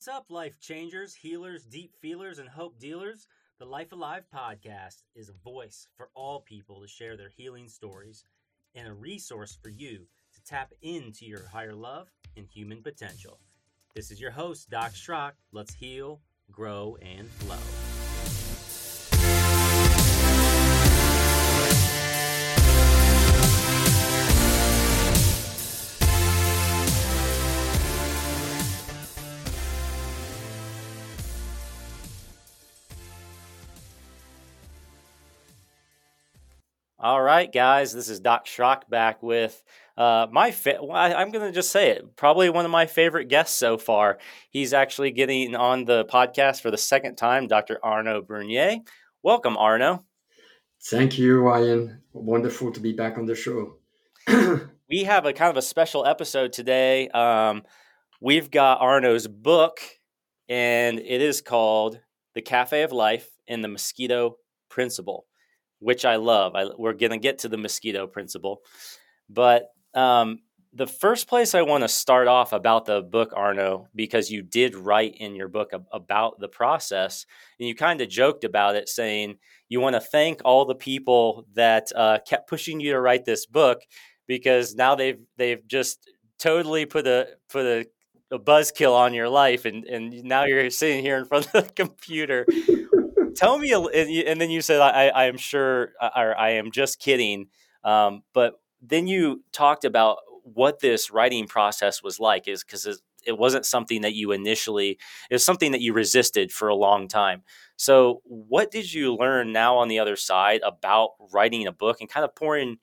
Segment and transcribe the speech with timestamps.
[0.00, 3.26] What's up, life changers, healers, deep feelers, and hope dealers?
[3.58, 8.24] The Life Alive podcast is a voice for all people to share their healing stories
[8.74, 13.40] and a resource for you to tap into your higher love and human potential.
[13.94, 15.32] This is your host, Doc Schrock.
[15.52, 17.89] Let's heal, grow, and flow.
[37.02, 39.64] All right, guys, this is Doc Schrock back with
[39.96, 40.50] uh, my.
[40.50, 42.14] Fa- I'm going to just say it.
[42.14, 44.18] Probably one of my favorite guests so far.
[44.50, 47.78] He's actually getting on the podcast for the second time, Dr.
[47.82, 48.80] Arno Burnier.
[49.22, 50.04] Welcome, Arno.
[50.82, 52.02] Thank you, Ryan.
[52.12, 53.76] Wonderful to be back on the show.
[54.90, 57.08] we have a kind of a special episode today.
[57.08, 57.62] Um,
[58.20, 59.80] we've got Arno's book,
[60.50, 61.98] and it is called
[62.34, 64.36] The Cafe of Life and the Mosquito
[64.68, 65.24] Principle
[65.80, 66.54] which I love.
[66.54, 68.62] I, we're going to get to the mosquito principle.
[69.28, 69.64] But
[69.94, 70.38] um,
[70.72, 74.76] the first place I want to start off about the book, Arno, because you did
[74.76, 77.26] write in your book about the process,
[77.58, 81.46] and you kind of joked about it, saying you want to thank all the people
[81.54, 83.80] that uh, kept pushing you to write this book
[84.28, 87.86] because now they've they've just totally put a put a,
[88.30, 91.72] a buzzkill on your life, and and now you're sitting here in front of the
[91.74, 92.46] computer
[93.40, 96.98] tell me, and then you said, I, I am sure, uh, or I am just
[97.00, 97.48] kidding.
[97.84, 102.86] Um, but then you talked about what this writing process was like, is because
[103.26, 104.98] it wasn't something that you initially,
[105.30, 107.42] it was something that you resisted for a long time.
[107.76, 112.08] So, what did you learn now on the other side about writing a book and
[112.08, 112.78] kind of pouring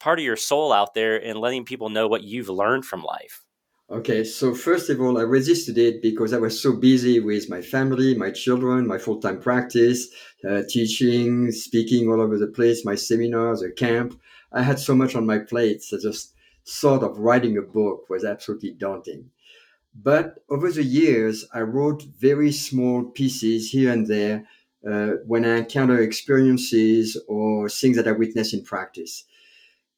[0.00, 3.44] part of your soul out there and letting people know what you've learned from life?
[3.90, 7.62] Okay, so first of all, I resisted it because I was so busy with my
[7.62, 10.08] family, my children, my full time practice,
[10.46, 14.20] uh, teaching, speaking all over the place, my seminars, a camp.
[14.52, 16.34] I had so much on my plate that just
[16.66, 19.30] thought of writing a book was absolutely daunting.
[19.94, 24.46] But over the years, I wrote very small pieces here and there
[24.86, 29.24] uh, when I encounter experiences or things that I witness in practice.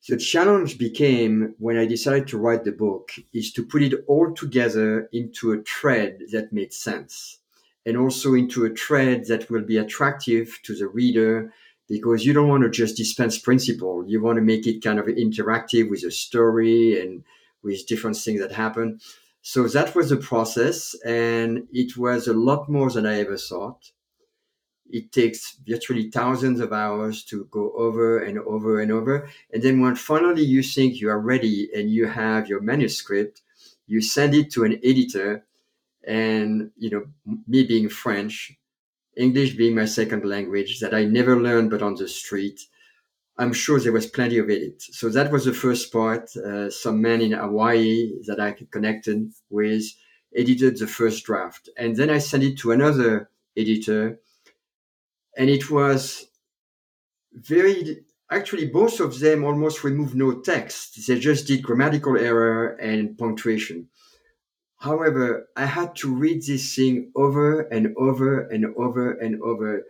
[0.08, 4.32] The challenge became when I decided to write the book is to put it all
[4.32, 7.38] together into a thread that made sense
[7.84, 11.52] and also into a thread that will be attractive to the reader
[11.86, 14.04] because you don't want to just dispense principle.
[14.06, 17.22] You want to make it kind of interactive with a story and
[17.62, 19.00] with different things that happen.
[19.42, 23.90] So that was the process and it was a lot more than I ever thought
[24.92, 29.28] it takes virtually thousands of hours to go over and over and over.
[29.52, 33.42] And then when finally you think you are ready and you have your manuscript,
[33.86, 35.44] you send it to an editor.
[36.06, 37.04] And, you know,
[37.46, 38.56] me being French,
[39.16, 42.60] English being my second language that I never learned but on the street,
[43.36, 44.82] I'm sure there was plenty of it.
[44.82, 46.34] So that was the first part.
[46.36, 49.84] Uh, some man in Hawaii that I connected with
[50.36, 51.68] edited the first draft.
[51.76, 54.20] And then I sent it to another editor
[55.36, 56.26] and it was
[57.32, 61.06] very actually both of them almost removed no text.
[61.06, 63.88] They just did grammatical error and punctuation.
[64.78, 69.84] However i had to read this thing over and over and over and over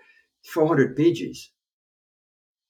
[0.45, 1.51] 400 pages.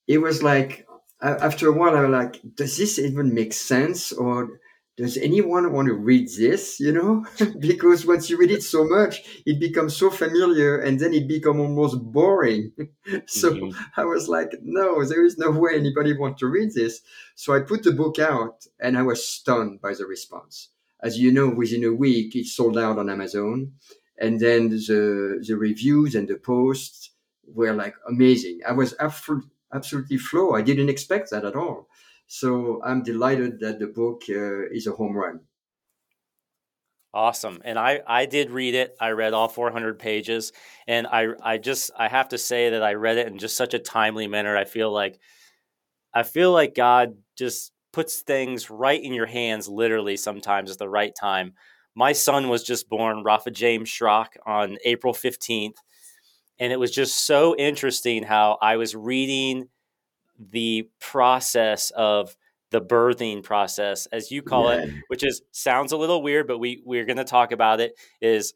[0.06, 0.86] It was like
[1.22, 4.12] after a while i was like does this even make sense?
[4.12, 4.60] Or
[5.00, 7.24] does anyone want to read this you know?
[7.58, 11.60] Because once you read it so much it becomes so familiar and then it becomes
[11.60, 12.72] almost boring.
[13.26, 14.00] So mm-hmm.
[14.00, 17.00] i was like no there is no way anybody want to read this.
[17.34, 20.68] So i put the book out and i was stunned by the response.
[21.02, 23.72] As you know within a week it sold out on amazon.
[24.24, 26.98] And then the the reviews and the posts
[27.56, 28.60] were like amazing.
[28.70, 31.88] I was absolutely absolutely flow i didn't expect that at all
[32.32, 35.41] so I'm delighted that the book uh, is a home run.
[37.12, 37.60] Awesome.
[37.64, 38.94] And I, I did read it.
[39.00, 40.53] I read all 400 pages
[40.86, 43.74] and I, I just, I have to say that I read it in just such
[43.74, 44.56] a timely manner.
[44.56, 45.18] I feel like,
[46.15, 50.88] I feel like God just puts things right in your hands, literally sometimes at the
[50.88, 51.54] right time.
[51.97, 55.78] My son was just born, Rafa James Schrock, on April 15th.
[56.60, 59.68] And it was just so interesting how I was reading
[60.41, 62.37] the process of
[62.71, 64.83] the birthing process as you call yeah.
[64.83, 67.92] it which is sounds a little weird but we we're going to talk about it
[68.21, 68.54] is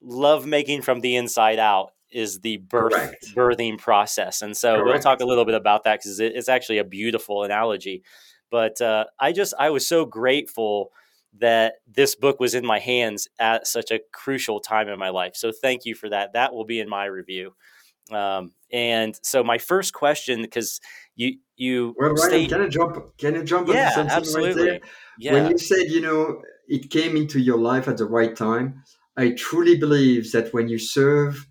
[0.00, 3.34] love making from the inside out is the birth Correct.
[3.34, 4.86] birthing process and so Correct.
[4.86, 8.02] we'll talk a little bit about that because it, it's actually a beautiful analogy
[8.50, 10.92] but uh, i just i was so grateful
[11.36, 15.36] that this book was in my hands at such a crucial time in my life.
[15.36, 16.32] So thank you for that.
[16.32, 17.54] That will be in my review.
[18.10, 20.80] Um, and so my first question, because
[21.16, 23.18] you you well, Ryan, can I jump?
[23.18, 23.68] Can I jump?
[23.68, 24.70] Yeah, something absolutely.
[24.70, 24.82] Right
[25.18, 25.32] yeah.
[25.32, 28.82] When you said you know it came into your life at the right time,
[29.16, 31.46] I truly believe that when you serve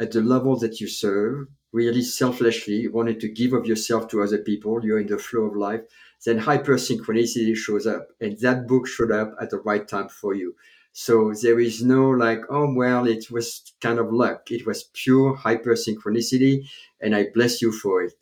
[0.00, 4.38] at the level that you serve, really selflessly, wanted to give of yourself to other
[4.38, 5.82] people, you're in the flow of life,
[6.24, 8.08] then hypersynchronicity shows up.
[8.20, 10.54] And that book showed up at the right time for you.
[10.92, 14.50] So there is no like, oh, well, it was kind of luck.
[14.50, 16.68] It was pure hypersynchronicity.
[17.00, 18.12] And I bless you for it.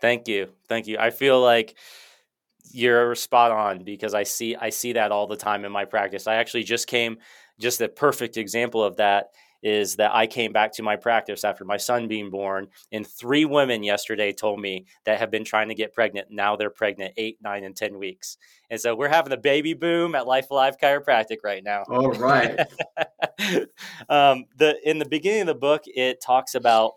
[0.00, 0.48] Thank you.
[0.68, 0.98] Thank you.
[0.98, 1.76] I feel like
[2.72, 6.26] you're spot on because I see I see that all the time in my practice.
[6.26, 7.18] I actually just came
[7.58, 9.28] just a perfect example of that
[9.66, 13.44] is that I came back to my practice after my son being born, and three
[13.44, 16.28] women yesterday told me that have been trying to get pregnant.
[16.30, 18.38] Now they're pregnant eight, nine, and 10 weeks.
[18.70, 21.82] And so we're having a baby boom at Life Alive Chiropractic right now.
[21.90, 22.60] All right.
[24.08, 26.92] um, the in the beginning of the book, it talks about.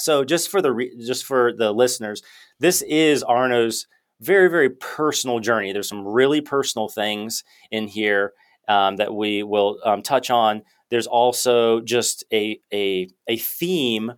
[0.00, 2.22] So just for the re, just for the listeners,
[2.60, 3.88] this is Arno's
[4.20, 5.72] very very personal journey.
[5.72, 8.32] There's some really personal things in here
[8.68, 10.62] um, that we will um, touch on.
[10.90, 14.12] There's also just a a a theme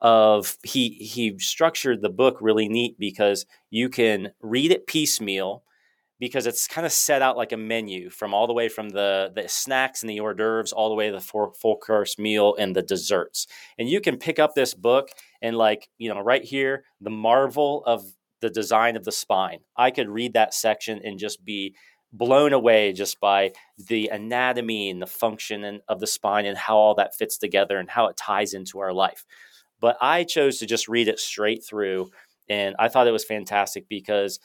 [0.00, 5.62] of he he structured the book really neat because you can read it piecemeal
[6.18, 9.30] because it's kind of set out like a menu from all the way from the
[9.34, 12.54] the snacks and the hors d'oeuvres all the way to the full, full course meal
[12.58, 13.46] and the desserts.
[13.78, 15.10] And you can pick up this book
[15.42, 18.04] and like you know right here the marvel of
[18.40, 19.60] the design of the spine.
[19.76, 21.74] I could read that section and just be
[22.12, 23.52] blown away just by
[23.88, 27.78] the anatomy and the function and, of the spine and how all that fits together
[27.78, 29.24] and how it ties into our life.
[29.80, 32.10] But I chose to just read it straight through,
[32.48, 34.40] and I thought it was fantastic because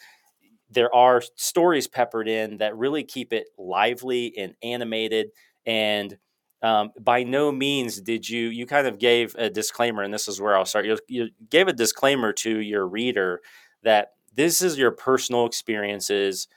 [0.69, 5.31] there are stories peppered in that really keep it lively and animated
[5.65, 6.17] and
[6.63, 10.39] um, by no means did you you kind of gave a disclaimer and this is
[10.39, 13.41] where i'll start you, you gave a disclaimer to your reader
[13.83, 16.47] that this is your personal experiences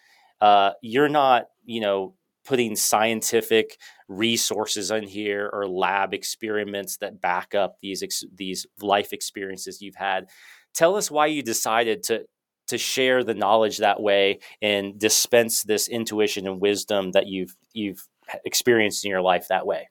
[0.44, 2.14] uh, you're not, you know,
[2.44, 9.14] putting scientific resources in here or lab experiments that back up these ex- these life
[9.14, 10.26] experiences you've had.
[10.74, 12.26] Tell us why you decided to
[12.66, 18.06] to share the knowledge that way and dispense this intuition and wisdom that you've you've
[18.44, 19.88] experienced in your life that way.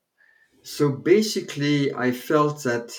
[0.62, 2.94] So basically, I felt that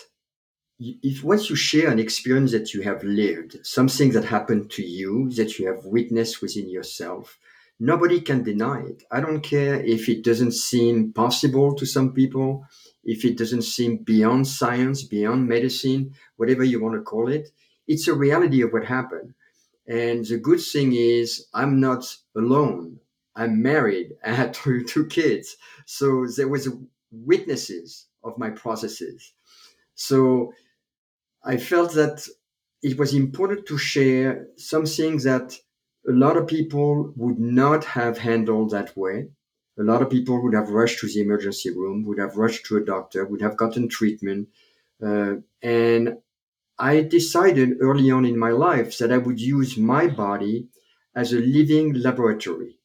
[0.81, 5.31] if once you share an experience that you have lived, something that happened to you
[5.33, 7.39] that you have witnessed within yourself,
[7.79, 9.05] nobody can deny it.
[9.11, 12.67] I don't care if it doesn't seem possible to some people,
[13.05, 17.51] if it doesn't seem beyond science, beyond medicine, whatever you want to call it.
[17.87, 19.35] It's a reality of what happened.
[19.87, 22.99] And the good thing is, I'm not alone.
[23.37, 24.15] I'm married.
[24.25, 25.57] I had two, two kids.
[25.87, 26.69] So there was
[27.13, 29.35] witnesses of my processes.
[29.95, 30.53] So
[31.45, 32.27] I felt that
[32.83, 35.59] it was important to share something that
[36.09, 39.29] a lot of people would not have handled that way.
[39.79, 42.77] A lot of people would have rushed to the emergency room, would have rushed to
[42.77, 44.49] a doctor, would have gotten treatment.
[45.05, 46.19] Uh, and
[46.79, 50.69] I decided early on in my life that I would use my body
[51.15, 52.79] as a living laboratory,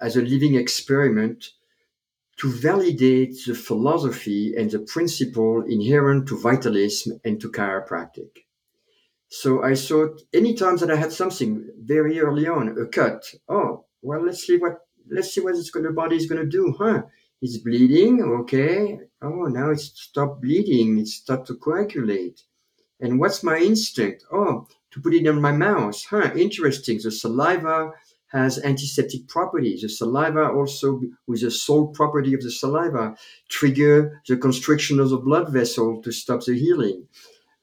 [0.00, 1.50] as a living experiment
[2.40, 8.30] to validate the philosophy and the principle inherent to vitalism and to chiropractic.
[9.28, 14.24] So I thought anytime that I had something very early on, a cut, oh, well,
[14.24, 14.78] let's see what,
[15.10, 17.02] let's see what it's going, the body is going to do, huh?
[17.42, 18.22] It's bleeding.
[18.22, 18.98] Okay.
[19.22, 20.98] Oh, now it's stopped bleeding.
[20.98, 22.42] It's stopped to coagulate.
[23.00, 24.24] And what's my instinct?
[24.32, 26.02] Oh, to put it in my mouth.
[26.08, 26.30] Huh.
[26.36, 27.00] Interesting.
[27.02, 27.92] The saliva
[28.30, 29.82] has antiseptic properties.
[29.82, 33.16] The saliva also, with the sole property of the saliva,
[33.48, 37.06] trigger the constriction of the blood vessel to stop the healing.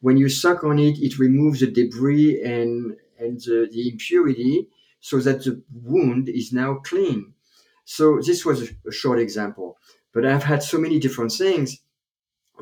[0.01, 4.67] When you suck on it, it removes the debris and, and the, the impurity
[4.99, 7.33] so that the wound is now clean.
[7.85, 9.77] So this was a short example,
[10.13, 11.77] but I've had so many different things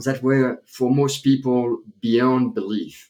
[0.03, 3.09] that were for most people beyond belief.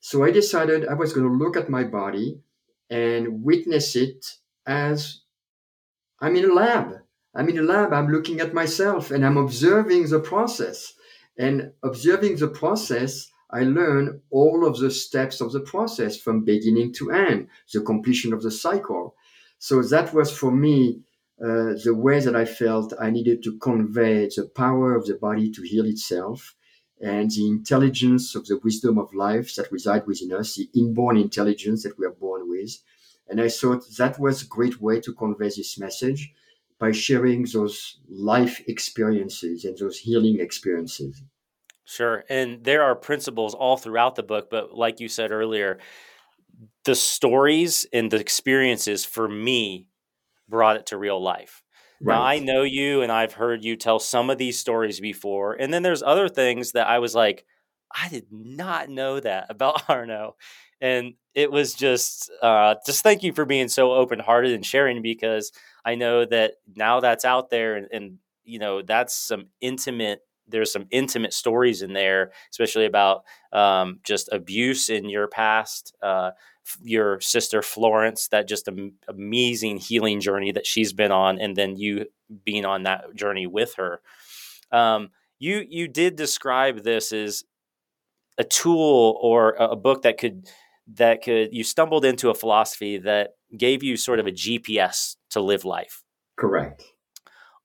[0.00, 2.40] So I decided I was going to look at my body
[2.90, 4.26] and witness it
[4.66, 5.20] as
[6.20, 7.00] I'm in a lab.
[7.34, 10.94] I'm in a lab, I'm looking at myself and I'm observing the process.
[11.36, 16.92] And observing the process, I learn all of the steps of the process from beginning
[16.94, 19.16] to end, the completion of the cycle.
[19.58, 21.00] So that was for me
[21.42, 25.50] uh, the way that I felt I needed to convey the power of the body
[25.50, 26.54] to heal itself
[27.00, 31.82] and the intelligence of the wisdom of life that reside within us, the inborn intelligence
[31.82, 32.78] that we are born with,
[33.28, 36.32] And I thought that was a great way to convey this message
[36.78, 41.22] by sharing those life experiences and those healing experiences.
[41.84, 42.24] Sure.
[42.28, 45.78] And there are principles all throughout the book, but like you said earlier,
[46.84, 49.88] the stories and the experiences for me
[50.48, 51.63] brought it to real life.
[52.00, 52.14] Right.
[52.16, 55.54] Now I know you and I've heard you tell some of these stories before.
[55.54, 57.44] And then there's other things that I was like,
[57.94, 60.36] I did not know that about Arno.
[60.80, 65.02] And it was just uh, just thank you for being so open hearted and sharing
[65.02, 65.52] because
[65.84, 70.72] I know that now that's out there and, and you know that's some intimate there's
[70.72, 75.94] some intimate stories in there, especially about um, just abuse in your past.
[76.02, 76.32] Uh,
[76.82, 78.68] your sister Florence, that just
[79.08, 82.06] amazing healing journey that she's been on, and then you
[82.44, 84.00] being on that journey with her.
[84.72, 87.44] Um, you you did describe this as
[88.38, 90.48] a tool or a book that could
[90.94, 95.40] that could you stumbled into a philosophy that gave you sort of a GPS to
[95.40, 96.02] live life.
[96.36, 96.82] Correct.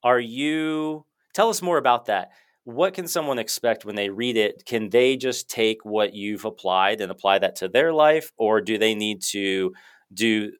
[0.02, 1.04] Are you
[1.34, 2.30] tell us more about that?
[2.70, 4.64] What can someone expect when they read it?
[4.64, 8.78] Can they just take what you've applied and apply that to their life, or do
[8.78, 9.74] they need to
[10.12, 10.52] do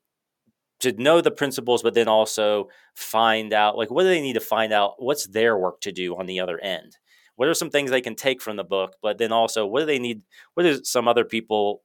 [0.80, 4.40] to know the principles, but then also find out like what do they need to
[4.40, 4.94] find out?
[4.98, 6.96] What's their work to do on the other end?
[7.36, 9.86] What are some things they can take from the book, but then also what do
[9.86, 10.22] they need?
[10.54, 11.82] What is some other people?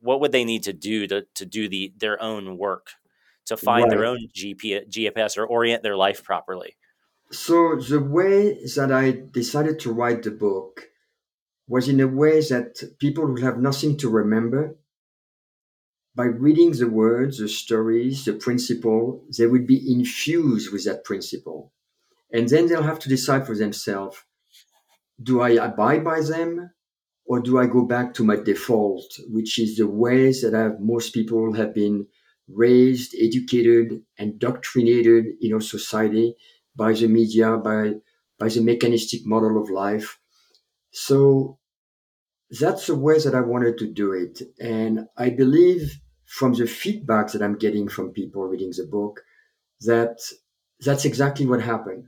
[0.00, 2.90] What would they need to do to to do the their own work
[3.46, 3.90] to find right.
[3.90, 6.76] their own GP, GPS or orient their life properly?
[7.30, 10.88] So the way that I decided to write the book
[11.66, 14.76] was in a way that people will have nothing to remember.
[16.14, 21.72] By reading the words, the stories, the principle, they will be infused with that principle.
[22.32, 24.24] And then they'll have to decide for themselves,
[25.22, 26.70] do I abide by them
[27.26, 31.12] or do I go back to my default, which is the ways that I've, most
[31.12, 32.06] people have been
[32.48, 36.34] raised, educated, indoctrinated in our society
[36.78, 37.94] by the media, by,
[38.38, 40.18] by the mechanistic model of life.
[40.92, 41.58] So
[42.60, 44.40] that's the way that I wanted to do it.
[44.60, 49.20] And I believe from the feedback that I'm getting from people reading the book
[49.80, 50.18] that
[50.80, 52.04] that's exactly what happened.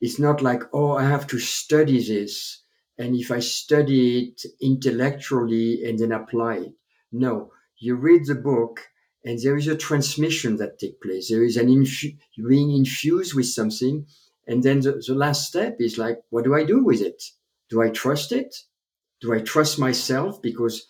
[0.00, 2.62] It's not like, oh, I have to study this.
[2.98, 6.72] And if I study it intellectually and then apply it.
[7.12, 8.80] No, you read the book
[9.26, 11.28] and there is a transmission that take place.
[11.28, 12.16] There is an infu-
[12.48, 14.06] being infused with something,
[14.46, 17.20] and then the, the last step is like, what do I do with it?
[17.68, 18.54] Do I trust it?
[19.20, 20.86] Do I trust myself because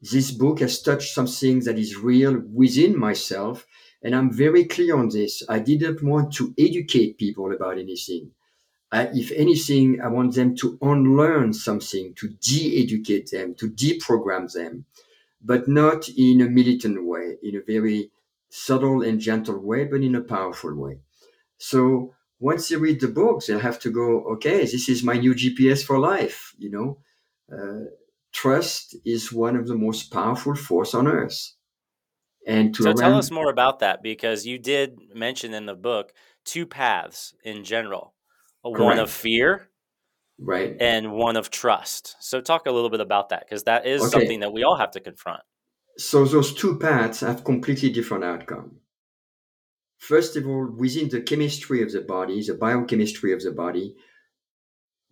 [0.00, 3.66] this book has touched something that is real within myself?
[4.04, 5.42] And I'm very clear on this.
[5.48, 8.30] I didn't want to educate people about anything.
[8.92, 14.84] I, if anything, I want them to unlearn something, to de-educate them, to deprogram them
[15.42, 18.10] but not in a militant way, in a very
[18.48, 21.00] subtle and gentle way, but in a powerful way.
[21.58, 25.34] So once you read the books, they'll have to go, okay, this is my new
[25.34, 26.54] GPS for life.
[26.58, 26.98] You know,
[27.56, 27.90] uh,
[28.32, 31.52] trust is one of the most powerful force on earth.
[32.46, 36.12] And so tell us more about that because you did mention in the book
[36.44, 38.14] two paths in general,
[38.62, 39.68] one of fear
[40.38, 40.76] right.
[40.80, 42.16] and one of trust.
[42.20, 44.10] So talk a little bit about that because that is okay.
[44.10, 45.42] something that we all have to confront.
[45.98, 48.76] So those two paths have completely different outcome.
[49.98, 53.94] First of all within the chemistry of the body the biochemistry of the body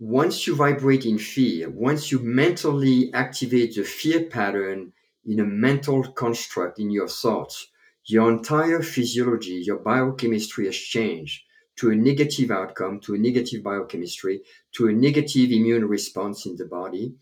[0.01, 4.93] once you vibrate in fear once you mentally activate the fear pattern
[5.27, 7.67] in a mental construct in your thoughts
[8.07, 11.43] your entire physiology your biochemistry has changed
[11.81, 16.67] to a negative outcome, to a negative biochemistry, to a negative immune response in the
[16.67, 17.15] body,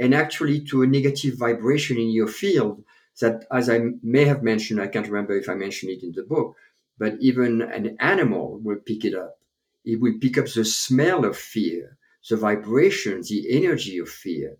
[0.00, 2.82] and actually to a negative vibration in your field
[3.20, 6.24] that, as I may have mentioned, I can't remember if I mentioned it in the
[6.24, 6.56] book,
[6.98, 9.38] but even an animal will pick it up.
[9.84, 11.96] It will pick up the smell of fear,
[12.28, 14.56] the vibration, the energy of fear.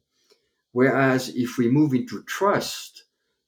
[0.70, 3.02] Whereas if we move into trust,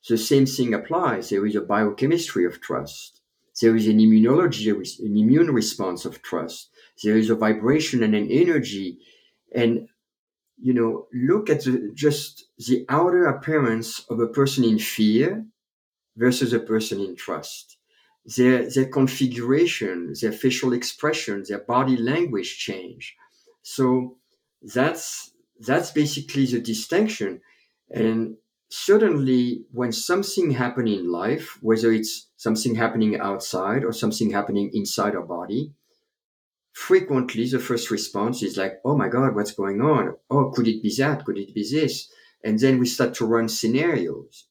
[0.09, 1.29] the same thing applies.
[1.29, 3.22] There is a biochemistry of trust.
[3.61, 6.71] There is an immunology, there is an immune response of trust.
[7.03, 8.99] There is a vibration and an energy.
[9.55, 9.89] And,
[10.59, 15.45] you know, look at the, just the outer appearance of a person in fear
[16.17, 17.77] versus a person in trust.
[18.37, 23.17] Their, their configuration, their facial expression, their body language change.
[23.63, 24.17] So
[24.63, 27.41] that's, that's basically the distinction.
[27.91, 28.37] And
[28.71, 35.15] certainly when something happens in life, whether it's something happening outside or something happening inside
[35.15, 35.73] our body,
[36.73, 40.17] frequently the first response is like, oh my God, what's going on?
[40.29, 41.25] Oh, could it be that?
[41.25, 42.11] Could it be this?
[42.43, 44.49] And then we start to run scenarios.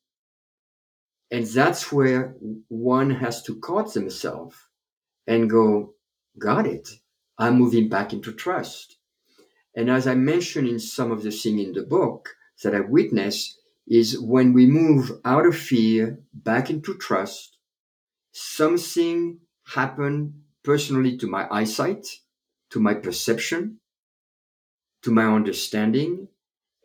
[1.29, 2.35] And that's where
[2.69, 4.55] one has to cut themselves
[5.27, 5.93] and go,
[6.39, 6.87] got it.
[7.37, 8.99] I'm moving back into trust.
[9.75, 12.29] And as I mentioned in some of the things in the book
[12.63, 13.57] that I witnessed,
[13.87, 17.50] is when we move out of fear back into trust,
[18.31, 20.33] something happened
[20.63, 22.07] personally to my eyesight,
[22.69, 23.79] to my perception,
[25.03, 26.27] to my understanding,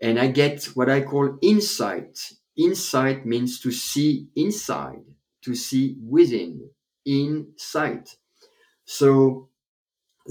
[0.01, 2.19] and I get what I call insight.
[2.57, 5.05] Insight means to see inside,
[5.43, 6.71] to see within,
[7.05, 8.17] insight.
[8.85, 9.51] So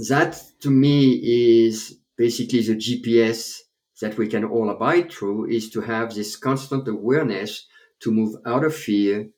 [0.10, 3.60] that to me is basically the GPS
[4.02, 7.68] that we can all abide through is to have this constant awareness
[8.02, 9.30] to move out of fear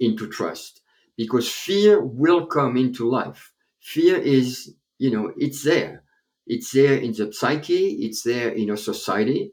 [0.00, 0.79] into trust
[1.20, 3.52] because fear will come into life.
[3.82, 6.02] Fear is, you know, it's there.
[6.46, 9.52] It's there in the psyche, it's there in our society.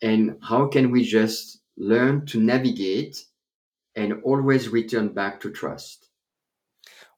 [0.00, 3.22] And how can we just learn to navigate
[3.94, 6.08] and always return back to trust?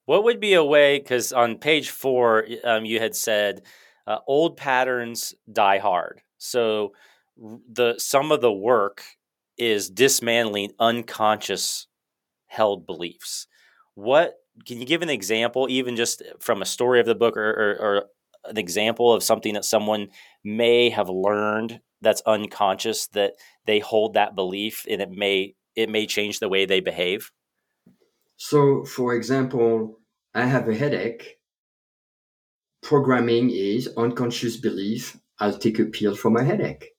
[0.06, 0.98] What would be a way?
[0.98, 3.62] Because on page four, um, you had said
[4.08, 6.20] uh, old patterns die hard.
[6.38, 6.94] So
[7.36, 9.04] the some of the work
[9.56, 11.86] is dismantling unconscious
[12.46, 13.46] held beliefs.
[13.94, 14.34] What
[14.66, 17.76] can you give an example, even just from a story of the book, or, or,
[17.80, 18.04] or
[18.44, 20.08] an example of something that someone
[20.44, 23.34] may have learned that's unconscious that
[23.66, 27.30] they hold that belief and it may it may change the way they behave?
[28.36, 30.00] So, for example,
[30.34, 31.38] I have a headache.
[32.82, 35.16] Programming is unconscious belief.
[35.38, 36.91] I'll take a pill for my headache.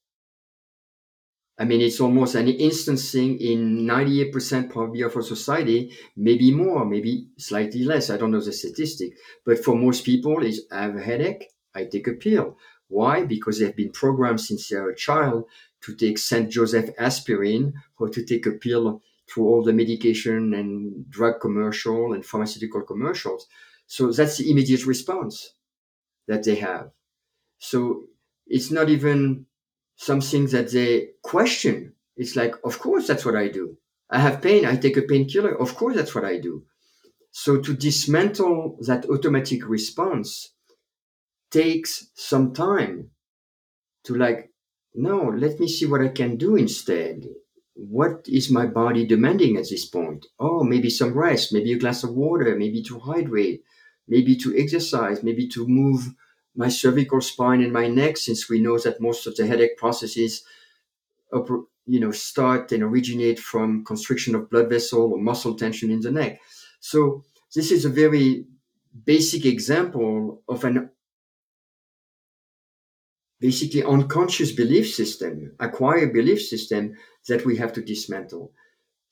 [1.60, 6.83] I mean, it's almost an instant thing in 98% probably of our society, maybe more,
[6.83, 8.10] maybe slightly less.
[8.10, 9.13] I don't know the statistic.
[9.45, 11.45] But for most people, is I have a headache,
[11.75, 12.57] I take a pill.
[12.88, 13.24] Why?
[13.24, 15.45] Because they've been programmed since they're a child
[15.81, 16.50] to take St.
[16.50, 22.25] Joseph aspirin or to take a pill through all the medication and drug commercial and
[22.25, 23.48] pharmaceutical commercials.
[23.86, 25.53] So that's the immediate response
[26.27, 26.91] that they have.
[27.60, 28.05] So
[28.48, 29.45] it's not even
[29.95, 31.93] something that they question.
[32.15, 33.77] It's like, of course, that's what I do.
[34.10, 34.65] I have pain.
[34.65, 35.60] I take a painkiller.
[35.60, 36.65] Of course, that's what I do.
[37.32, 40.53] So to dismantle that automatic response
[41.49, 43.10] takes some time
[44.03, 44.51] to like,
[44.93, 47.25] no, let me see what I can do instead
[47.75, 50.25] what is my body demanding at this point?
[50.39, 53.63] Oh, maybe some rest, maybe a glass of water, maybe to hydrate,
[54.08, 56.13] maybe to exercise, maybe to move
[56.55, 60.43] my cervical spine and my neck, since we know that most of the headache processes,
[61.85, 66.11] you know, start and originate from constriction of blood vessel or muscle tension in the
[66.11, 66.39] neck.
[66.79, 67.23] So
[67.55, 68.45] this is a very
[69.05, 70.89] basic example of an
[73.39, 76.95] basically unconscious belief system, acquired belief system
[77.27, 78.53] that we have to dismantle.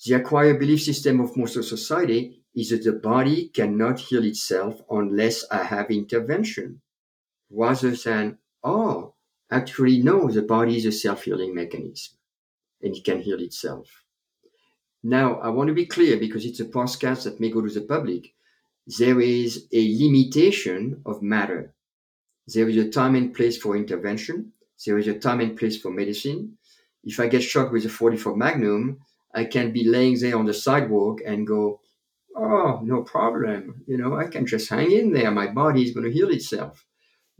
[0.05, 4.81] The acquired belief system of most of society is that the body cannot heal itself
[4.89, 6.81] unless I have intervention,
[7.51, 9.13] rather than, oh,
[9.51, 12.15] actually, no, the body is a self healing mechanism
[12.81, 14.03] and it can heal itself.
[15.03, 17.81] Now, I want to be clear because it's a podcast that may go to the
[17.81, 18.33] public.
[18.99, 21.73] There is a limitation of matter.
[22.47, 24.53] There is a time and place for intervention.
[24.85, 26.57] There is a time and place for medicine
[27.03, 28.99] if I get shot with a 44 Magnum,
[29.33, 31.79] I can be laying there on the sidewalk and go,
[32.35, 33.83] oh, no problem.
[33.87, 35.31] You know, I can just hang in there.
[35.31, 36.85] My body is going to heal itself.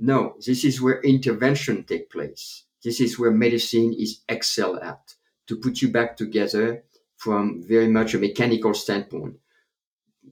[0.04, 2.64] No, this is where intervention take place.
[2.84, 5.14] This is where medicine is excel at
[5.46, 6.84] to put you back together
[7.18, 9.36] from very much a mechanical standpoint.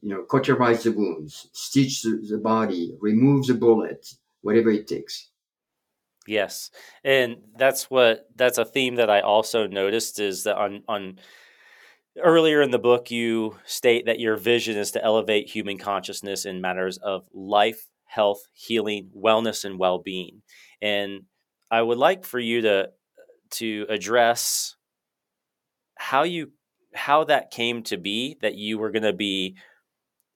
[0.02, 5.30] You know, cauterize the wounds, stitch the, the body, remove the bullet, whatever it takes.
[6.26, 6.72] Yes,
[7.04, 11.20] and that's what that's a theme that I also noticed is that on on
[12.18, 16.62] earlier in the book you state that your vision is to elevate human consciousness in
[16.62, 20.42] matters of life, health, healing, wellness, and well being.
[20.82, 21.26] And
[21.70, 22.90] I would like for you to
[23.52, 24.76] to address
[25.96, 26.52] how you
[26.96, 29.56] how that came to be that you were going to be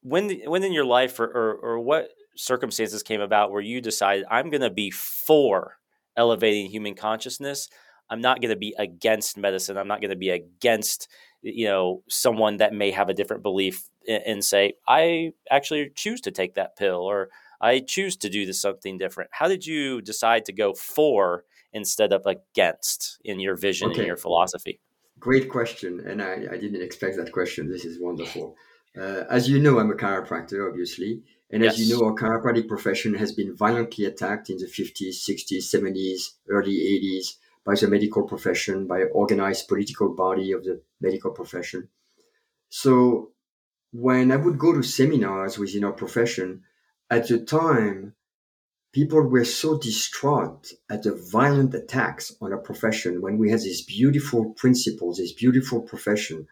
[0.02, 4.26] when when in your life or, or, or what circumstances came about where you decided
[4.30, 5.78] I'm going to be for
[6.16, 7.70] elevating human consciousness.
[8.10, 9.78] I'm not going to be against medicine.
[9.78, 11.08] I'm not going to be against
[11.42, 16.32] you know someone that may have a different belief and say I actually choose to
[16.32, 17.30] take that pill or
[17.64, 19.30] I choose to do this something different.
[19.32, 24.00] How did you decide to go for instead of against in your vision okay.
[24.00, 24.82] and your philosophy?
[25.18, 27.72] Great question, and I, I didn't expect that question.
[27.72, 28.58] This is wonderful.
[29.00, 31.88] Uh, as you know, I'm a chiropractor, obviously, and as yes.
[31.88, 36.76] you know, our chiropractic profession has been violently attacked in the 50s, 60s, 70s, early
[36.76, 41.88] 80s by the medical profession, by organized political body of the medical profession.
[42.70, 43.32] So
[43.94, 46.64] when I would go to seminars within our profession,
[47.14, 48.16] at the time,
[48.92, 53.84] people were so distraught at the violent attacks on our profession when we had these
[53.84, 56.48] beautiful principles, this beautiful profession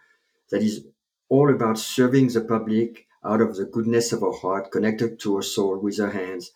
[0.51, 0.85] that is
[1.29, 5.41] all about serving the public out of the goodness of our heart, connected to our
[5.41, 6.51] soul with our hands.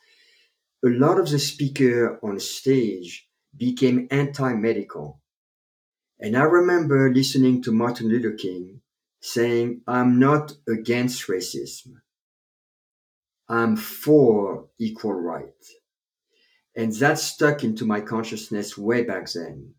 [0.84, 5.22] A lot of the speaker on stage became anti-medical.
[6.20, 8.82] And I remember listening to Martin Luther King
[9.22, 12.02] saying, I'm not against racism.
[13.48, 15.64] I'm for equal right.
[16.76, 19.76] And that stuck into my consciousness way back then.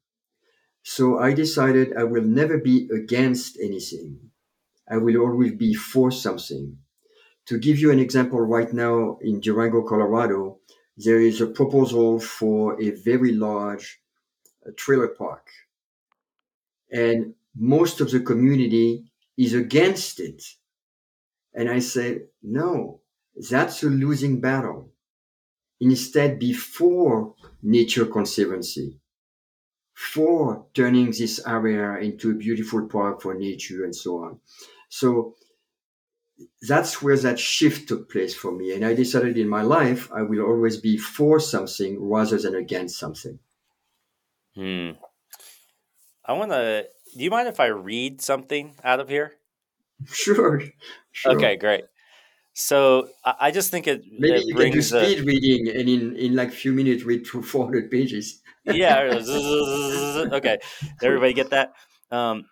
[0.82, 4.30] So I decided I will never be against anything.
[4.88, 6.78] I will always be for something.
[7.46, 10.58] To give you an example, right now in Durango, Colorado,
[10.96, 14.00] there is a proposal for a very large
[14.66, 15.48] uh, trailer park.
[16.90, 20.42] And most of the community is against it.
[21.52, 23.00] And I said, no,
[23.50, 24.92] that's a losing battle.
[25.80, 29.00] Instead, before nature conservancy,
[29.94, 34.40] for turning this area into a beautiful park for nature and so on.
[34.88, 35.36] So
[36.68, 38.74] that's where that shift took place for me.
[38.74, 42.98] And I decided in my life, I will always be for something rather than against
[42.98, 43.38] something.
[44.54, 44.96] Hmm.
[46.24, 46.88] I want to.
[47.16, 49.38] Do you mind if I read something out of here?
[50.06, 50.62] Sure.
[51.10, 51.32] sure.
[51.32, 51.84] Okay, great.
[52.58, 56.16] So I just think it maybe it you can do speed a, reading and in
[56.16, 58.40] in like few minutes read through 400 pages.
[58.64, 59.02] yeah.
[60.32, 60.56] okay.
[61.02, 61.74] Everybody get that?
[62.10, 62.46] Um,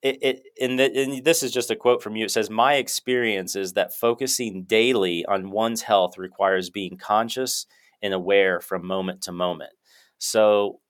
[0.00, 2.24] it, it and, the, and this is just a quote from you.
[2.24, 7.66] It says, "My experience is that focusing daily on one's health requires being conscious
[8.00, 9.72] and aware from moment to moment."
[10.16, 10.80] So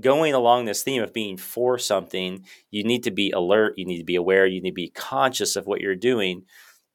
[0.00, 3.98] going along this theme of being for something, you need to be alert, you need
[3.98, 6.42] to be aware, you need to be conscious of what you're doing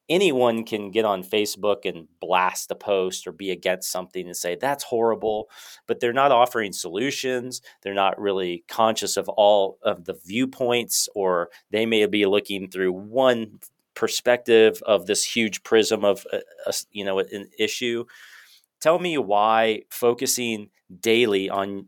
[0.10, 4.56] anyone can get on Facebook and blast a post or be against something and say
[4.56, 5.50] that's horrible,
[5.88, 7.62] but they're not offering solutions.
[7.82, 12.94] They're not really conscious of all of the viewpoints, or they may be looking through
[12.94, 13.60] one
[13.96, 18.06] perspective of this huge prism of a, a, you know an issue.
[18.82, 21.88] Tell me why focusing daily on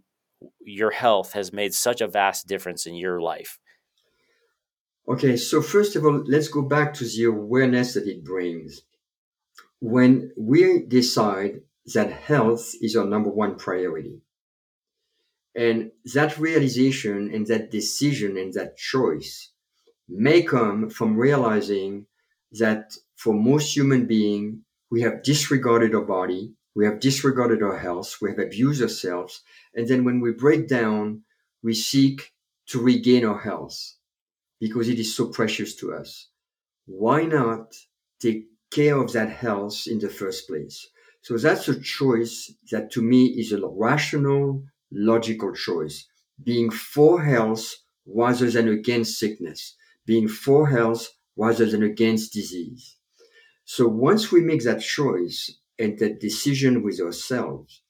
[0.62, 3.60] your health has made such a vast difference in your life.
[5.10, 8.82] Okay, so first of all, let's go back to the awareness that it brings.
[9.80, 11.62] When we decide
[11.93, 14.20] that health is our number one priority,
[15.56, 19.52] and that realization and that decision and that choice
[20.10, 22.06] may come from realizing
[22.52, 24.58] that for most human beings,
[24.91, 29.41] we have disregarded our body, we have disregarded our health, we have abused ourselves,
[29.74, 31.22] and then when we break down,
[31.63, 32.34] we seek
[32.67, 33.96] to regain our health
[34.60, 36.30] because it is so precious to us.
[36.86, 37.74] Why not
[38.20, 40.88] take care of that health in the first place?
[41.22, 46.08] So that's a choice that to me is a rational, logical choice.
[46.41, 49.76] Being for health rather than against sickness.
[50.06, 52.96] Being for health rather than against disease.
[53.65, 57.82] So once we make that choice and that decision with ourselves,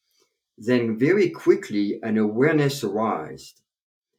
[0.58, 3.54] then very quickly an awareness arises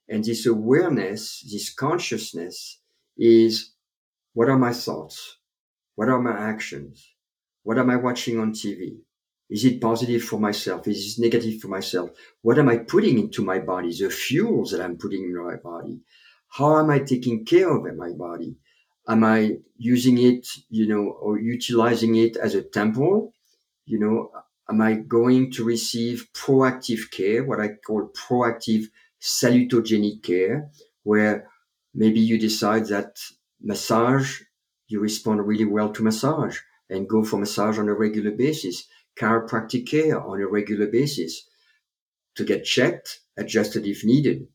[0.08, 2.80] and this awareness, this consciousness
[3.16, 3.72] is
[4.34, 5.38] what are my thoughts?
[5.96, 7.12] What are my actions?
[7.62, 8.98] What am I watching on TV?
[9.50, 10.86] Is it positive for myself?
[10.86, 12.10] Is it negative for myself?
[12.42, 13.92] What am I putting into my body?
[13.92, 16.00] The fuels that I'm putting in my body.
[16.48, 18.56] How am I taking care of my body?
[19.08, 23.32] Am I using it, you know, or utilizing it as a temple?
[23.86, 24.30] You know,
[24.68, 28.84] am I going to receive proactive care, what I call proactive
[29.20, 30.70] salutogenic care,
[31.02, 31.48] where
[31.94, 33.16] maybe you decide that
[33.60, 34.40] massage,
[34.86, 36.58] you respond really well to massage
[36.90, 38.86] and go for massage on a regular basis,
[39.18, 41.48] chiropractic care on a regular basis,
[42.36, 44.46] to get checked, adjusted if needed,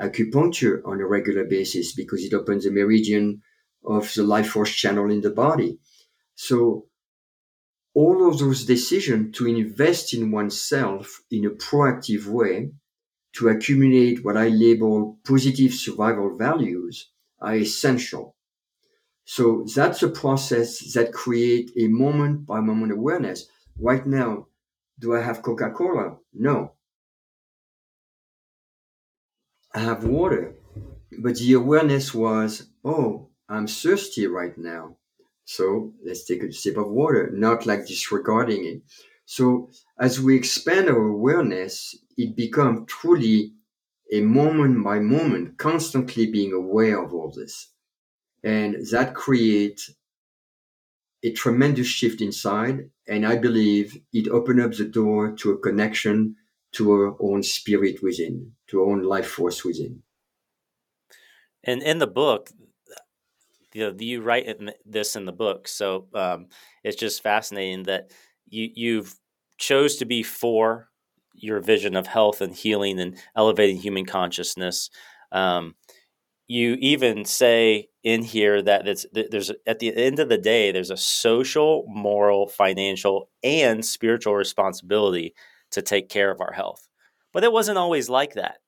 [0.00, 3.42] acupuncture on a regular basis because it opens a meridian
[3.84, 5.78] of the life force channel in the body.
[6.34, 6.86] So
[7.94, 12.72] all of those decisions to invest in oneself in a proactive way
[13.34, 18.36] to accumulate what I label positive survival values are essential.
[19.24, 23.46] So that's a process that create a moment by moment awareness.
[23.78, 24.48] Right now,
[24.98, 26.18] do I have Coca-Cola?
[26.34, 26.72] No.
[29.74, 30.54] I have water.
[31.18, 34.96] But the awareness was, oh, I'm thirsty right now.
[35.44, 38.82] So let's take a sip of water, not like disregarding it.
[39.24, 43.52] So as we expand our awareness, it becomes truly
[44.12, 47.68] a moment by moment, constantly being aware of all this.
[48.44, 49.92] and that creates
[51.22, 52.90] a tremendous shift inside.
[53.06, 56.36] And I believe it opened up the door to a connection
[56.72, 60.02] to our own spirit within, to our own life force within.
[61.64, 62.50] And in the book,
[63.72, 64.46] you you write
[64.84, 66.48] this in the book, so um,
[66.84, 68.10] it's just fascinating that
[68.48, 69.14] you you've
[69.58, 70.88] chose to be for
[71.34, 74.90] your vision of health and healing and elevating human consciousness.
[75.30, 75.74] Um,
[76.48, 80.90] you even say in here that it's, there's at the end of the day there's
[80.90, 85.34] a social, moral, financial, and spiritual responsibility
[85.70, 86.88] to take care of our health.
[87.32, 88.58] But it wasn't always like that.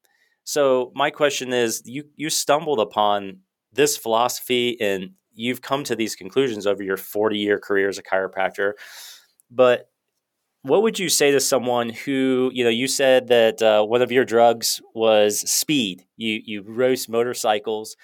[0.45, 3.41] So my question is, you you stumbled upon
[3.73, 8.03] this philosophy and you've come to these conclusions over your 40 year career as a
[8.03, 8.73] chiropractor.
[9.51, 9.89] But
[10.65, 14.11] what would you say to someone who you know you said that uh, one of
[14.13, 16.05] your drugs was speed.
[16.17, 17.97] You you race motorcycles.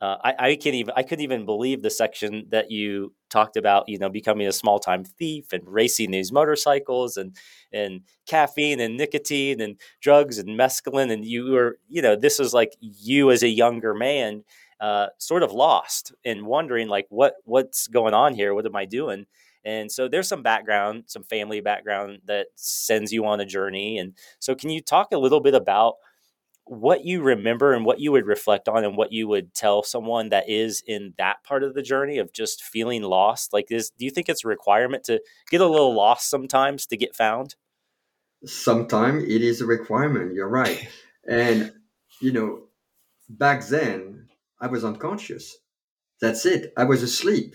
[0.00, 3.88] Uh, I, I can't even I couldn't even believe the section that you talked about
[3.88, 7.36] you know becoming a small time thief and racing these motorcycles and
[7.72, 11.12] and caffeine and nicotine and drugs and mescaline.
[11.12, 14.44] And you were you know this is like you as a younger man
[14.80, 18.54] uh, sort of lost and wondering like what what's going on here?
[18.54, 19.26] What am I doing
[19.64, 23.98] and so there's some background, some family background that sends you on a journey.
[23.98, 25.94] And so, can you talk a little bit about
[26.64, 30.28] what you remember and what you would reflect on and what you would tell someone
[30.28, 33.52] that is in that part of the journey of just feeling lost?
[33.52, 36.96] Like, is do you think it's a requirement to get a little lost sometimes to
[36.96, 37.56] get found?
[38.44, 40.34] Sometimes it is a requirement.
[40.34, 40.88] You're right.
[41.28, 41.72] and,
[42.20, 42.62] you know,
[43.28, 44.28] back then
[44.60, 45.56] I was unconscious.
[46.20, 46.72] That's it.
[46.76, 47.54] I was asleep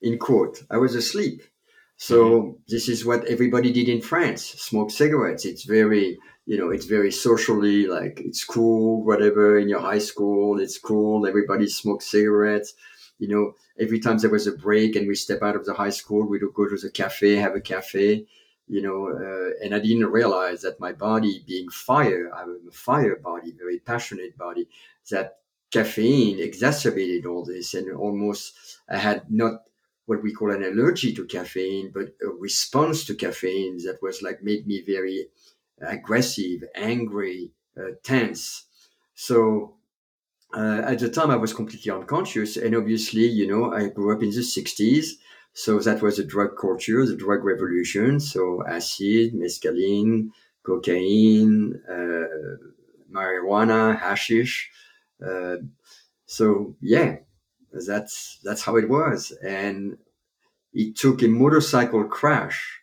[0.00, 0.62] in quote.
[0.70, 1.42] I was asleep.
[1.96, 2.50] So mm-hmm.
[2.68, 5.44] this is what everybody did in France: smoke cigarettes.
[5.44, 9.58] It's very, you know, it's very socially like it's cool, whatever.
[9.58, 11.26] In your high school, it's cool.
[11.26, 12.74] Everybody smokes cigarettes.
[13.18, 15.90] You know, every time there was a break and we step out of the high
[15.90, 18.26] school, we'd go to the cafe, have a cafe.
[18.68, 23.16] You know, uh, and I didn't realize that my body, being fire, I'm a fire
[23.16, 24.68] body, very passionate body,
[25.10, 25.38] that
[25.70, 29.62] caffeine exacerbated all this, and almost I had not
[30.08, 34.42] what we call an allergy to caffeine, but a response to caffeine that was like
[34.42, 35.26] made me very
[35.82, 38.64] aggressive, angry, uh, tense.
[39.14, 39.74] So
[40.56, 44.22] uh, at the time, I was completely unconscious, and obviously, you know, I grew up
[44.22, 45.08] in the '60s,
[45.52, 48.18] so that was a drug culture, the drug revolution.
[48.18, 50.30] So acid, mescaline,
[50.62, 52.28] cocaine, uh,
[53.12, 54.70] marijuana, hashish.
[55.22, 55.56] Uh,
[56.24, 57.16] so yeah,
[57.86, 59.32] that's that's how it was.
[59.42, 59.98] And
[60.72, 62.80] it took a motorcycle crash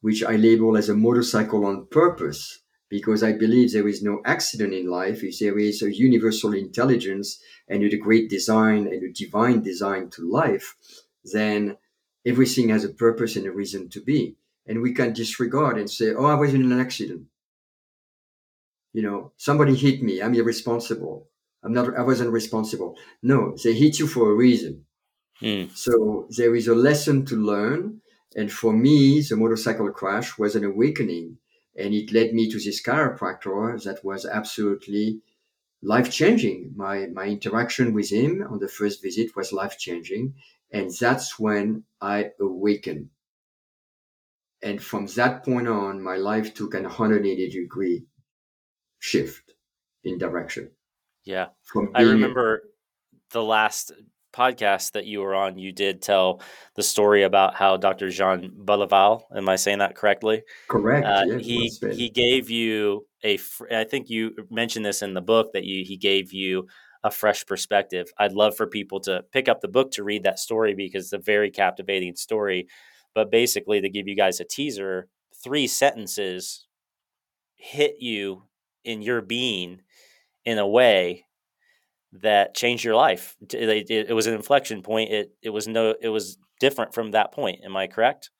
[0.00, 4.72] which i label as a motorcycle on purpose because i believe there is no accident
[4.72, 9.62] in life if there is a universal intelligence and a great design and a divine
[9.62, 10.76] design to life
[11.32, 11.76] then
[12.24, 14.36] everything has a purpose and a reason to be.
[14.66, 17.22] And we can disregard and say oh i was in an accident.
[18.92, 20.20] You know somebody hit me.
[20.20, 21.28] I'm irresponsible
[21.66, 22.96] I'm not, I wasn't responsible.
[23.22, 24.84] No, they hit you for a reason.
[25.42, 25.76] Mm.
[25.76, 28.00] So there is a lesson to learn.
[28.36, 31.38] And for me, the motorcycle crash was an awakening.
[31.76, 35.20] And it led me to this chiropractor that was absolutely
[35.82, 36.72] life changing.
[36.76, 40.34] My, my interaction with him on the first visit was life changing.
[40.70, 43.10] And that's when I awakened.
[44.62, 48.06] And from that point on, my life took an 180 degree
[49.00, 49.52] shift
[50.04, 50.70] in direction.
[51.26, 51.48] Yeah.
[51.94, 52.62] I remember
[53.32, 53.92] the last
[54.32, 56.40] podcast that you were on, you did tell
[56.76, 58.10] the story about how Dr.
[58.10, 60.42] Jean Balival, am I saying that correctly?
[60.68, 61.06] Correct.
[61.06, 63.38] Uh, yeah, he he gave you a.
[63.70, 66.68] I think you mentioned this in the book that you he gave you
[67.02, 68.08] a fresh perspective.
[68.18, 71.12] I'd love for people to pick up the book to read that story because it's
[71.12, 72.68] a very captivating story.
[73.14, 75.08] But basically, to give you guys a teaser,
[75.42, 76.66] three sentences
[77.54, 78.44] hit you
[78.84, 79.80] in your being
[80.46, 81.26] in a way
[82.12, 83.36] that changed your life.
[83.52, 85.10] It, it, it, was an inflection point.
[85.10, 87.60] It it was no it was different from that point.
[87.64, 88.30] Am I correct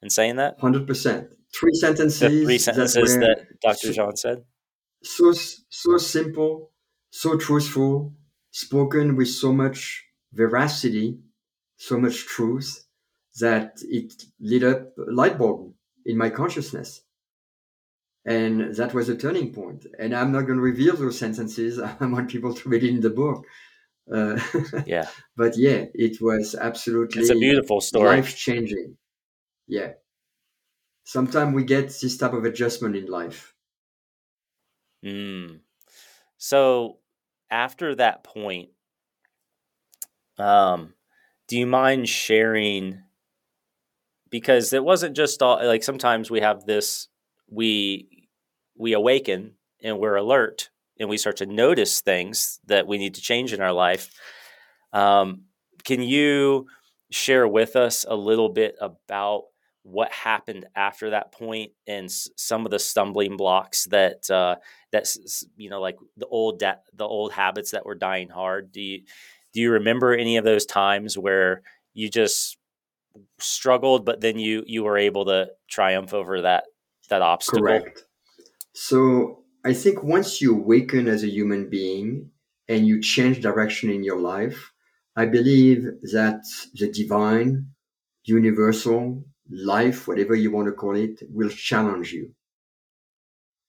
[0.00, 0.58] in saying that?
[0.60, 1.28] Hundred percent.
[1.58, 2.20] Three sentences.
[2.20, 3.92] The three sentences that Dr.
[3.92, 4.44] John said.
[5.02, 6.70] So so simple,
[7.10, 8.14] so truthful,
[8.52, 11.18] spoken with so much veracity,
[11.76, 12.86] so much truth
[13.40, 15.74] that it lit up a light bulb
[16.06, 17.02] in my consciousness
[18.26, 19.86] and that was a turning point.
[20.00, 21.78] And I'm not going to reveal those sentences.
[22.00, 23.46] I want people to read it in the book.
[24.12, 24.38] Uh,
[24.86, 25.08] yeah.
[25.36, 27.22] But yeah, it was absolutely.
[27.22, 28.16] It's a beautiful story.
[28.16, 28.96] Life changing.
[29.68, 29.92] Yeah.
[31.04, 33.54] Sometimes we get this type of adjustment in life.
[35.04, 35.60] Mm.
[36.36, 36.98] So
[37.50, 38.70] after that point,
[40.38, 40.92] Um,
[41.48, 43.02] do you mind sharing?
[44.28, 47.08] Because it wasn't just all like sometimes we have this
[47.48, 48.15] we
[48.78, 53.20] we awaken and we're alert and we start to notice things that we need to
[53.20, 54.10] change in our life.
[54.92, 55.42] Um,
[55.84, 56.66] can you
[57.10, 59.44] share with us a little bit about
[59.82, 64.56] what happened after that point and s- some of the stumbling blocks that uh,
[64.90, 65.06] that
[65.56, 68.72] you know like the old da- the old habits that were dying hard?
[68.72, 69.02] Do you
[69.52, 71.62] do you remember any of those times where
[71.94, 72.58] you just
[73.38, 76.64] struggled but then you you were able to triumph over that
[77.08, 77.60] that obstacle?
[77.60, 78.05] Correct
[78.76, 82.30] so i think once you awaken as a human being
[82.68, 84.72] and you change direction in your life
[85.16, 85.80] i believe
[86.14, 86.42] that
[86.74, 87.66] the divine
[88.24, 92.34] universal life, whatever you want to call it, will challenge you.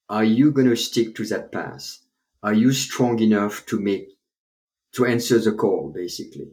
[0.08, 1.98] Are you going to stick to that path?
[2.42, 4.08] Are you strong enough to make,
[4.92, 6.52] to answer the call, basically?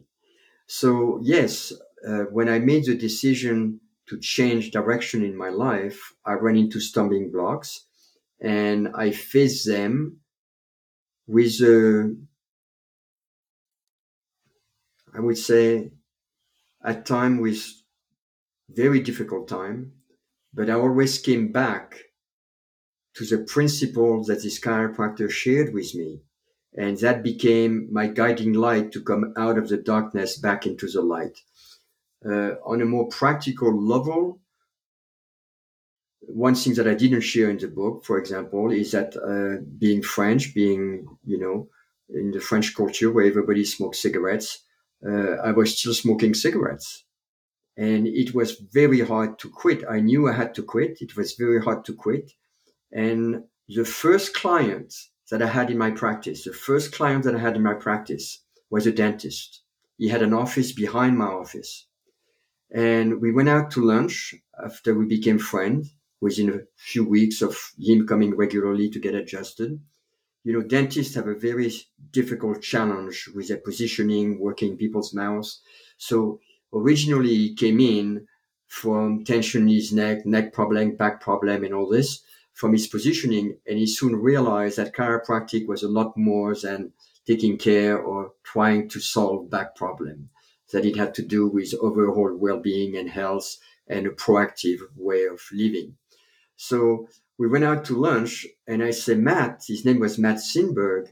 [0.66, 1.72] So yes,
[2.06, 6.80] uh, when I made the decision to change direction in my life, I ran into
[6.80, 7.85] stumbling blocks
[8.40, 10.18] and I faced them
[11.26, 12.16] with a,
[15.14, 15.90] I would say,
[16.84, 17.64] at time with
[18.68, 19.92] very difficult time,
[20.52, 21.96] but I always came back
[23.14, 26.20] to the principle that this chiropractor shared with me.
[26.78, 31.00] And that became my guiding light to come out of the darkness back into the
[31.00, 31.38] light.
[32.24, 34.40] Uh, on a more practical level,
[36.28, 40.02] one thing that I didn't share in the book, for example, is that uh, being
[40.02, 41.68] French, being, you know,
[42.08, 44.62] in the French culture where everybody smokes cigarettes,
[45.06, 47.04] uh, I was still smoking cigarettes
[47.76, 49.84] and it was very hard to quit.
[49.88, 50.98] I knew I had to quit.
[51.00, 52.32] It was very hard to quit.
[52.90, 54.94] And the first client
[55.30, 58.42] that I had in my practice, the first client that I had in my practice
[58.70, 59.62] was a dentist.
[59.98, 61.86] He had an office behind my office.
[62.72, 64.34] And we went out to lunch
[64.64, 69.80] after we became friends within a few weeks of him coming regularly to get adjusted.
[70.44, 71.72] You know, dentists have a very
[72.12, 75.60] difficult challenge with their positioning, working people's mouths.
[75.98, 76.40] So
[76.72, 78.26] originally he came in
[78.66, 82.22] from tension in his neck, neck problem, back problem, and all this
[82.54, 83.58] from his positioning.
[83.66, 86.92] And he soon realized that chiropractic was a lot more than
[87.26, 90.30] taking care or trying to solve back problem,
[90.72, 93.56] that it had to do with overall well-being and health
[93.88, 95.96] and a proactive way of living.
[96.56, 101.08] So we went out to lunch and I said, Matt, his name was Matt Sinberg.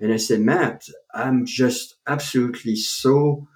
[0.00, 3.48] And I said, Matt, I'm just absolutely so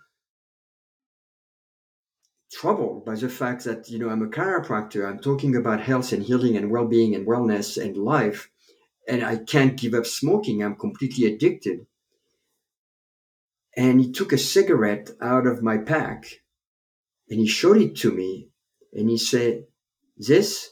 [2.50, 5.08] troubled by the fact that you know I'm a chiropractor.
[5.08, 8.50] I'm talking about health and healing and well-being and wellness and life,
[9.08, 10.62] and I can't give up smoking.
[10.62, 11.86] I'm completely addicted.
[13.76, 16.40] And he took a cigarette out of my pack,
[17.28, 18.48] and he showed it to me,
[18.92, 19.66] and he said,
[20.16, 20.70] "This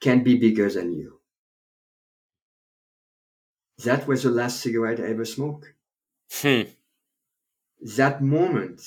[0.00, 1.20] can be bigger than you."
[3.84, 5.72] That was the last cigarette I ever smoked.
[6.32, 6.62] Hmm.
[7.96, 8.82] That moment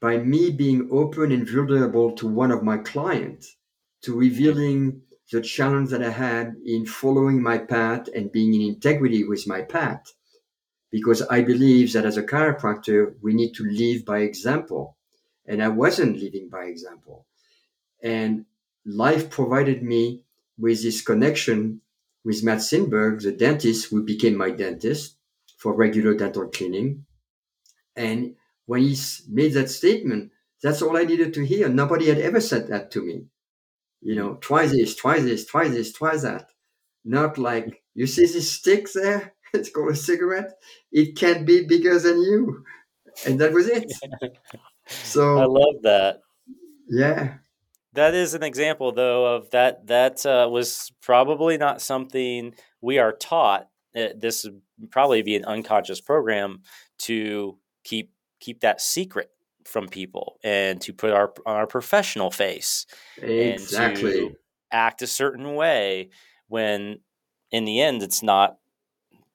[0.00, 3.56] by me being open and vulnerable to one of my clients,
[4.02, 9.24] to revealing the challenge that I had in following my path and being in integrity
[9.24, 10.12] with my path.
[10.90, 14.96] Because I believe that as a chiropractor, we need to live by example.
[15.46, 17.26] And I wasn't living by example.
[18.02, 18.44] And
[18.84, 20.22] life provided me
[20.58, 21.80] with this connection
[22.24, 25.16] with Matt Sinberg, the dentist who became my dentist
[25.58, 27.06] for regular dental cleaning.
[27.94, 28.96] And when he
[29.28, 31.68] made that statement, that's all I needed to hear.
[31.68, 33.26] Nobody had ever said that to me.
[34.00, 36.48] You know, try this, try this, try this, try that.
[37.04, 39.32] Not like, you see this stick there?
[39.54, 40.52] It's called a cigarette.
[40.90, 42.64] It can't be bigger than you.
[43.24, 43.90] And that was it.
[44.88, 46.20] So I love that.
[46.88, 47.38] Yeah.
[47.96, 49.86] That is an example, though, of that.
[49.86, 53.68] That uh, was probably not something we are taught.
[53.96, 56.60] Uh, this would probably be an unconscious program
[56.98, 59.30] to keep keep that secret
[59.64, 62.86] from people and to put our on our professional face
[63.20, 64.36] exactly and to
[64.70, 66.10] act a certain way
[66.48, 66.98] when
[67.50, 68.58] in the end it's not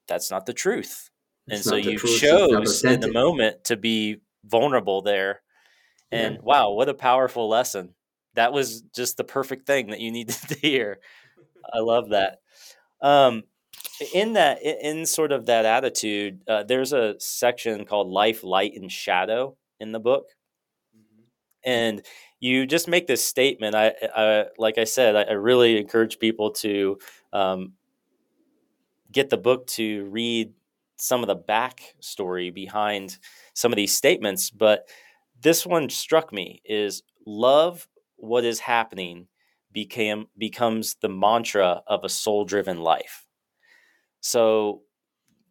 [0.07, 1.09] that's not the truth
[1.47, 5.41] it's and so you truth, chose in the moment to be vulnerable there
[6.11, 6.41] and yeah.
[6.43, 7.93] wow what a powerful lesson
[8.35, 10.99] that was just the perfect thing that you needed to hear.
[11.73, 12.39] I love that.
[13.01, 13.43] Um,
[14.13, 18.91] in that in sort of that attitude uh, there's a section called life light and
[18.91, 20.25] shadow in the book.
[20.95, 21.23] Mm-hmm.
[21.63, 22.01] and
[22.39, 23.75] you just make this statement.
[23.75, 26.97] I, I like i said I, I, really encourage people to
[27.31, 27.73] um,
[29.11, 30.53] get the book to read
[30.97, 33.17] some of the backstory behind
[33.53, 34.87] some of these statements, but
[35.41, 37.87] this one struck me is love
[38.21, 39.27] what is happening
[39.71, 43.25] became becomes the mantra of a soul driven life.
[44.21, 44.81] So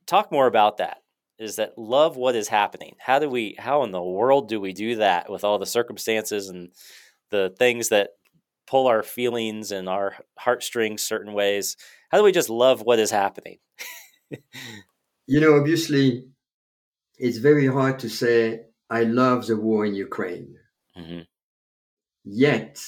[0.07, 0.99] talk more about that.
[1.39, 2.97] Is that love what is happening?
[2.99, 6.49] How do we how in the world do we do that with all the circumstances
[6.49, 6.71] and
[7.31, 8.11] the things that
[8.67, 11.77] pull our feelings and our heartstrings certain ways?
[12.11, 13.59] How do we just love what is happening?
[15.27, 16.29] you know, obviously
[17.19, 20.57] it's very hard to say I love the war in Ukraine.
[20.99, 21.21] Mm-hmm.
[22.33, 22.81] Yet,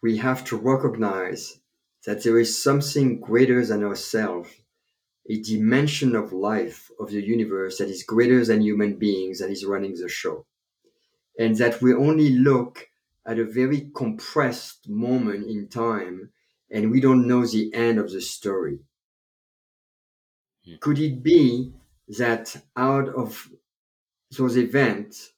[0.00, 1.60] we have to recognize
[2.06, 4.48] that there is something greater than ourselves,
[5.28, 9.66] a dimension of life, of the universe that is greater than human beings that is
[9.66, 10.46] running the show.
[11.38, 12.88] And that we only look
[13.26, 16.30] at a very compressed moment in time
[16.70, 18.78] and we don't know the end of the story.
[20.64, 20.76] Hmm.
[20.80, 21.74] Could it be
[22.16, 23.50] that out of
[24.30, 25.34] those events,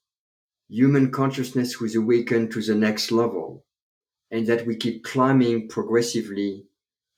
[0.71, 3.65] human consciousness was awakened to the next level
[4.31, 6.65] and that we keep climbing progressively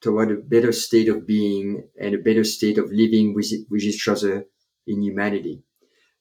[0.01, 4.09] toward a better state of being and a better state of living with, with each
[4.09, 4.47] other
[4.87, 5.63] in humanity.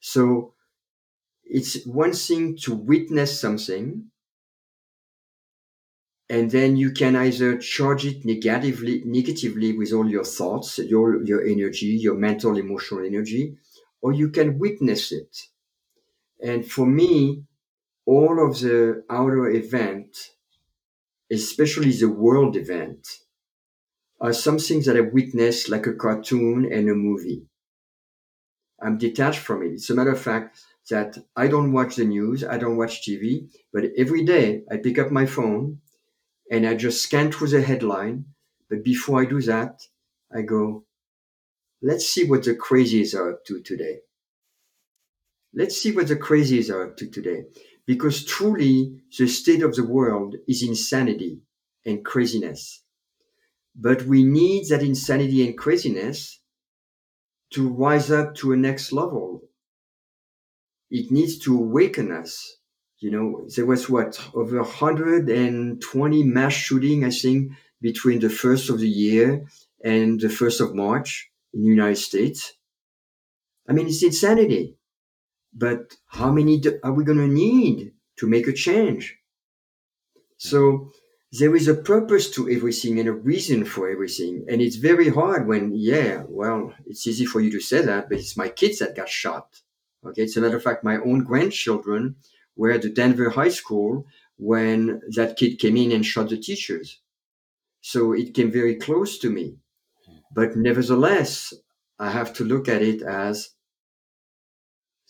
[0.01, 0.53] So
[1.45, 4.11] it's one thing to witness something
[6.29, 11.45] and then you can either charge it negatively negatively with all your thoughts your your
[11.45, 13.57] energy your mental emotional energy
[14.01, 15.37] or you can witness it
[16.41, 17.43] and for me
[18.05, 20.31] all of the outer event
[21.31, 23.07] especially the world event
[24.19, 27.43] are some things that i witness like a cartoon and a movie
[28.81, 32.43] i'm detached from it it's a matter of fact that i don't watch the news
[32.43, 35.79] i don't watch tv but every day i pick up my phone
[36.51, 38.25] and I just scan through the headline.
[38.69, 39.81] But before I do that,
[40.35, 40.83] I go,
[41.81, 43.99] let's see what the crazies are up to today.
[45.53, 47.43] Let's see what the crazies are up to today.
[47.85, 51.41] Because truly, the state of the world is insanity
[51.85, 52.83] and craziness.
[53.75, 56.39] But we need that insanity and craziness
[57.51, 59.43] to rise up to a next level.
[60.89, 62.57] It needs to awaken us
[63.01, 68.79] you know, there was what over 120 mass shooting, I think, between the first of
[68.79, 69.47] the year
[69.83, 72.53] and the first of March in the United States.
[73.67, 74.77] I mean, it's insanity.
[75.53, 79.17] But how many are we going to need to make a change?
[80.37, 80.91] So
[81.31, 84.45] there is a purpose to everything and a reason for everything.
[84.49, 88.17] And it's very hard when, yeah, well, it's easy for you to say that, but
[88.17, 89.61] it's my kids that got shot.
[90.05, 90.23] Okay.
[90.23, 92.15] It's a matter of fact, my own grandchildren
[92.55, 94.05] were at the Denver High School
[94.37, 96.99] when that kid came in and shot the teachers.
[97.81, 99.57] So it came very close to me.
[100.05, 100.17] Hmm.
[100.33, 101.53] But nevertheless,
[101.99, 103.51] I have to look at it as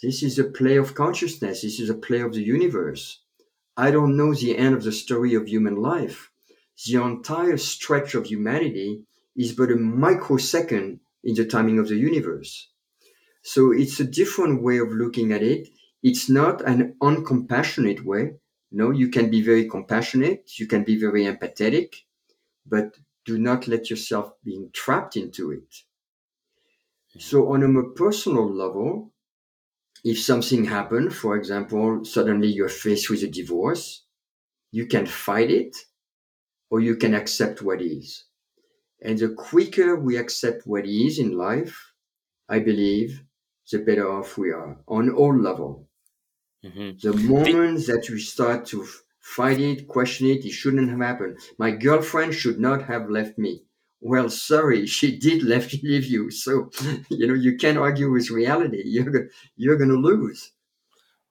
[0.02, 1.62] this is a play of consciousness.
[1.62, 3.22] This is a play of the universe.
[3.78, 6.32] I don't know the end of the story of human life.
[6.86, 9.04] The entire stretch of humanity
[9.36, 12.70] is but a microsecond in the timing of the universe.
[13.44, 15.68] So it's a different way of looking at it
[16.04, 18.36] it's not an uncompassionate way.
[18.72, 21.96] No, you can be very compassionate, you can be very empathetic,
[22.66, 25.84] but do not let yourself being trapped into it.
[27.20, 29.12] So on a more personal level,
[30.04, 34.06] if something happened, for example, suddenly you're faced with a divorce,
[34.72, 35.76] you can fight it
[36.70, 38.26] or you can accept what is.
[39.02, 41.94] And the quicker we accept what is in life,
[42.50, 43.24] I believe,
[43.72, 45.88] the better off we are on all level.
[46.64, 46.98] Mm-hmm.
[47.02, 48.86] The moment that we start to
[49.20, 51.38] fight it, question it, it shouldn't have happened.
[51.58, 53.64] My girlfriend should not have left me.
[54.02, 56.32] Well, sorry, she did left leave you.
[56.32, 56.70] So,
[57.10, 58.82] you know, you can't argue with reality.
[58.86, 60.52] You're you're going to lose.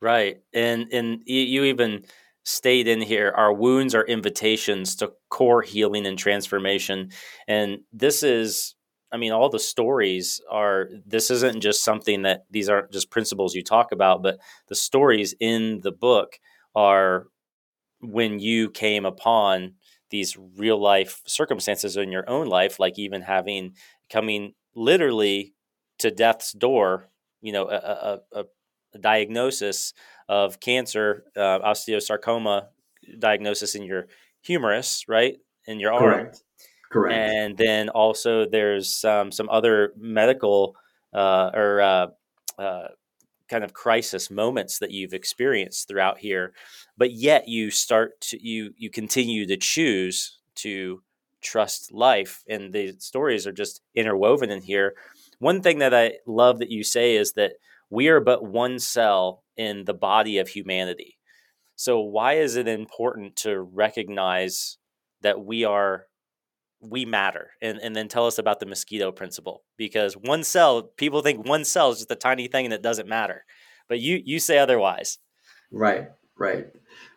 [0.00, 2.04] Right, and and you even
[2.42, 7.10] state in here our wounds are invitations to core healing and transformation,
[7.46, 8.76] and this is
[9.12, 13.54] I mean, all the stories are, this isn't just something that these aren't just principles
[13.54, 16.38] you talk about, but the stories in the book
[16.76, 17.26] are
[18.00, 19.74] when you came upon
[20.10, 23.74] these real life circumstances in your own life, like even having
[24.10, 25.54] coming literally
[25.98, 27.08] to death's door,
[27.40, 28.44] you know, a, a,
[28.94, 29.92] a diagnosis
[30.28, 32.66] of cancer, uh, osteosarcoma
[33.18, 34.06] diagnosis in your
[34.42, 35.38] humerus, right?
[35.66, 36.02] In your arm.
[36.02, 36.42] Correct.
[36.90, 37.16] Correct.
[37.16, 40.74] And then also there's um, some other medical
[41.14, 42.06] uh, or uh,
[42.58, 42.88] uh,
[43.50, 46.52] kind of crisis moments that you've experienced throughout here,
[46.96, 51.02] but yet you start to you you continue to choose to
[51.42, 54.94] trust life, and the stories are just interwoven in here.
[55.38, 57.54] one thing that I love that you say is that
[57.90, 61.18] we are but one cell in the body of humanity.
[61.76, 64.76] So why is it important to recognize
[65.22, 66.06] that we are
[66.80, 71.20] we matter and, and then tell us about the mosquito principle because one cell people
[71.20, 73.44] think one cell is just a tiny thing that doesn't matter
[73.90, 75.18] but you you say otherwise.
[75.70, 76.08] Right
[76.38, 76.68] right.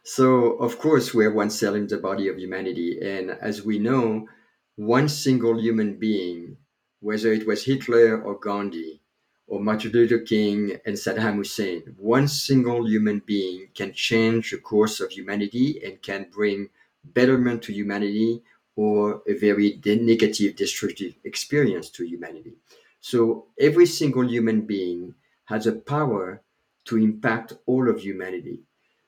[0.03, 4.28] So of course we're one cell in the body of humanity and as we know
[4.76, 6.57] one single human being
[6.99, 9.01] whether it was hitler or gandhi
[9.45, 14.99] or martin luther king and saddam hussein one single human being can change the course
[14.99, 16.70] of humanity and can bring
[17.03, 18.41] betterment to humanity
[18.76, 22.54] or a very negative, destructive experience to humanity.
[23.02, 25.16] So every single human being
[25.46, 26.42] has a power
[26.86, 28.62] to impact all of humanity.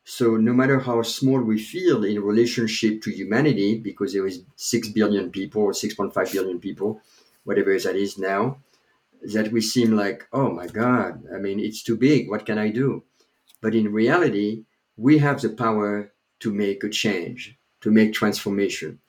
[0.04, 4.88] So no matter how small we feel in relationship to humanity, because there is six
[4.90, 7.02] billion people or 6.5 billion people,
[7.44, 8.58] whatever that is now,
[9.24, 12.30] that we seem like, oh my God, I mean, it's too big.
[12.30, 13.04] What can I do?
[13.62, 14.66] But in reality,
[14.98, 16.12] we have the power
[16.42, 19.00] to make a change, to make transformation.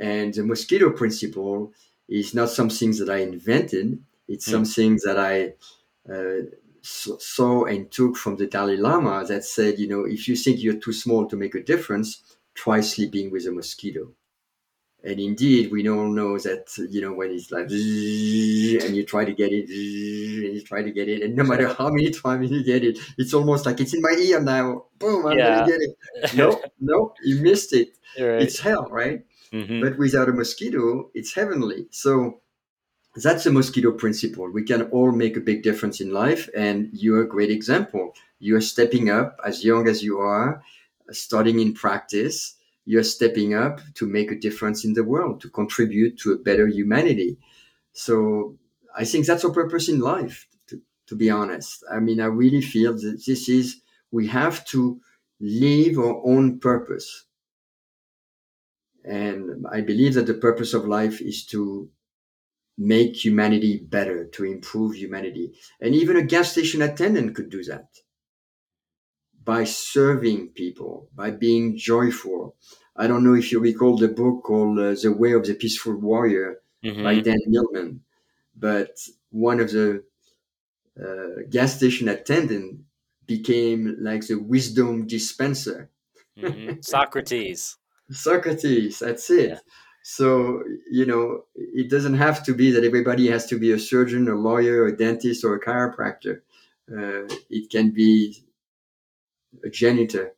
[0.00, 1.72] And the mosquito principle
[2.08, 4.02] is not something that I invented.
[4.28, 4.52] It's mm.
[4.52, 5.54] something that I
[6.12, 6.46] uh,
[6.82, 10.80] saw and took from the Dalai Lama that said, you know, if you think you're
[10.80, 12.22] too small to make a difference,
[12.54, 14.12] try sleeping with a mosquito.
[15.04, 19.32] And indeed, we all know that, you know, when it's like, and you try to
[19.32, 19.68] get it,
[20.44, 22.98] and you try to get it, and no matter how many times you get it,
[23.16, 24.86] it's almost like it's in my ear now.
[24.98, 25.58] Boom, I'm yeah.
[25.58, 26.34] going to get it.
[26.34, 27.96] No, no, you missed it.
[28.18, 28.42] Right.
[28.42, 29.24] It's hell, right?
[29.52, 29.80] Mm-hmm.
[29.80, 31.86] But without a mosquito, it's heavenly.
[31.90, 32.40] So
[33.14, 34.50] that's a mosquito principle.
[34.50, 36.48] We can all make a big difference in life.
[36.56, 38.12] And you're a great example.
[38.38, 40.62] You're stepping up as young as you are,
[41.10, 42.56] starting in practice.
[42.84, 46.66] You're stepping up to make a difference in the world, to contribute to a better
[46.66, 47.38] humanity.
[47.92, 48.56] So
[48.94, 51.82] I think that's our purpose in life, to, to be honest.
[51.90, 53.80] I mean, I really feel that this is,
[54.10, 55.00] we have to
[55.40, 57.24] live our own purpose
[59.06, 61.88] and I believe that the purpose of life is to
[62.76, 65.54] make humanity better, to improve humanity.
[65.80, 67.88] And even a gas station attendant could do that
[69.42, 72.56] by serving people, by being joyful.
[72.96, 75.96] I don't know if you recall the book called uh, The Way of the Peaceful
[75.96, 77.04] Warrior mm-hmm.
[77.04, 78.00] by Dan Millman,
[78.56, 78.98] but
[79.30, 80.02] one of the
[81.00, 82.80] uh, gas station attendant
[83.26, 85.90] became like the wisdom dispenser.
[86.38, 86.80] Mm-hmm.
[86.80, 87.76] Socrates.
[88.10, 89.50] Socrates, that's it.
[89.50, 89.58] Yeah.
[90.08, 94.28] So, you know, it doesn't have to be that everybody has to be a surgeon,
[94.28, 96.42] a lawyer, a dentist, or a chiropractor.
[96.88, 98.44] Uh, it can be
[99.64, 100.34] a janitor.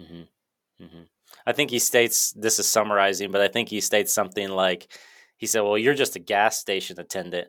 [0.00, 0.84] Mm-hmm.
[0.84, 1.02] Mm-hmm.
[1.46, 4.88] I think he states this is summarizing, but I think he states something like
[5.36, 7.48] he said, Well, you're just a gas station attendant.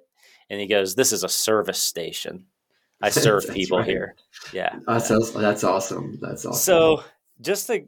[0.50, 2.46] And he goes, This is a service station.
[3.02, 3.88] I serve people right.
[3.88, 4.16] here.
[4.54, 4.78] Yeah.
[4.88, 6.20] That's, that's awesome.
[6.22, 6.60] That's awesome.
[6.60, 7.04] So,
[7.42, 7.86] just to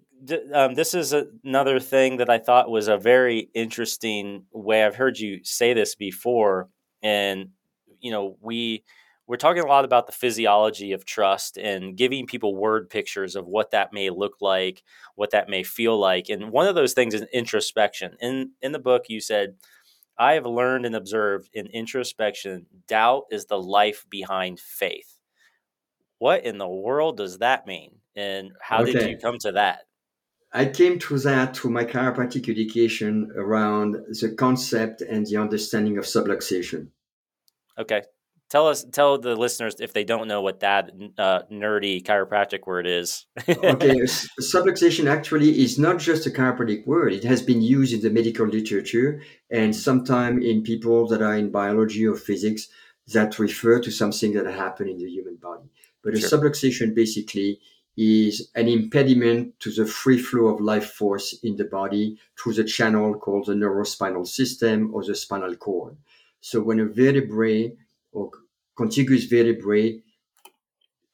[0.53, 1.13] um, this is
[1.43, 4.84] another thing that I thought was a very interesting way.
[4.84, 6.69] I've heard you say this before,
[7.01, 7.49] and
[7.99, 8.84] you know we
[9.28, 13.47] we're talking a lot about the physiology of trust and giving people word pictures of
[13.47, 14.84] what that may look like,
[15.15, 18.15] what that may feel like, and one of those things is introspection.
[18.19, 19.55] In in the book, you said.
[20.17, 25.17] I have learned and observed in introspection, doubt is the life behind faith.
[26.19, 27.95] What in the world does that mean?
[28.15, 28.91] And how okay.
[28.91, 29.80] did you come to that?
[30.53, 36.03] I came to that through my chiropractic education around the concept and the understanding of
[36.03, 36.87] subluxation.
[37.77, 38.01] Okay.
[38.49, 42.85] Tell us, tell the listeners if they don't know what that uh, nerdy chiropractic word
[42.85, 43.25] is.
[43.47, 44.01] okay,
[44.41, 47.13] subluxation actually is not just a chiropractic word.
[47.13, 51.49] It has been used in the medical literature and sometimes in people that are in
[51.49, 52.67] biology or physics
[53.13, 55.69] that refer to something that happened in the human body.
[56.03, 56.27] But sure.
[56.27, 57.61] a subluxation basically
[57.97, 62.63] is an impediment to the free flow of life force in the body through the
[62.63, 65.97] channel called the neurospinal system or the spinal cord.
[66.39, 67.73] So when a vertebrae
[68.11, 68.31] or
[68.75, 70.01] contiguous vertebrae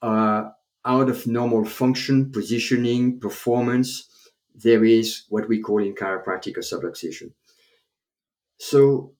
[0.02, 0.54] are
[0.86, 4.08] out of normal function, positioning, performance,
[4.56, 7.32] there is what we call in chiropractic a subluxation.
[8.60, 9.14] So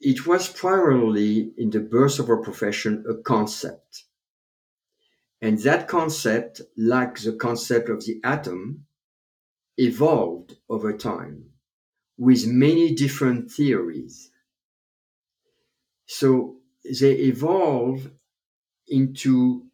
[0.00, 4.04] it was primarily in the birth of our profession a concept
[5.42, 8.86] and that concept, like the concept of the atom,
[9.76, 11.46] evolved over time
[12.16, 14.30] with many different theories.
[16.06, 18.12] So they evolve
[18.86, 19.64] into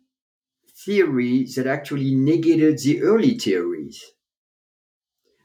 [0.84, 4.02] theories that actually negated the early theories.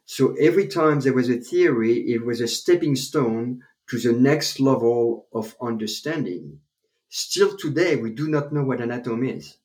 [0.05, 4.61] So every time there was a theory, it was a stepping stone to the next
[4.61, 6.59] level of understanding.
[7.09, 9.57] Still today, we do not know what an atom is,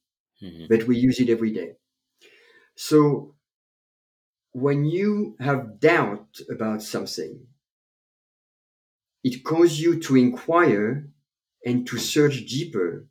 [0.42, 0.68] Mhm.
[0.68, 1.76] but we use it every day.
[2.76, 3.34] So
[4.52, 7.46] when you have doubt about something,
[9.24, 11.08] it causes you to inquire
[11.64, 13.06] and to search deeper.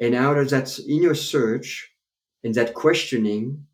[0.00, 1.92] And out of that inner search
[2.44, 3.66] and that questioning,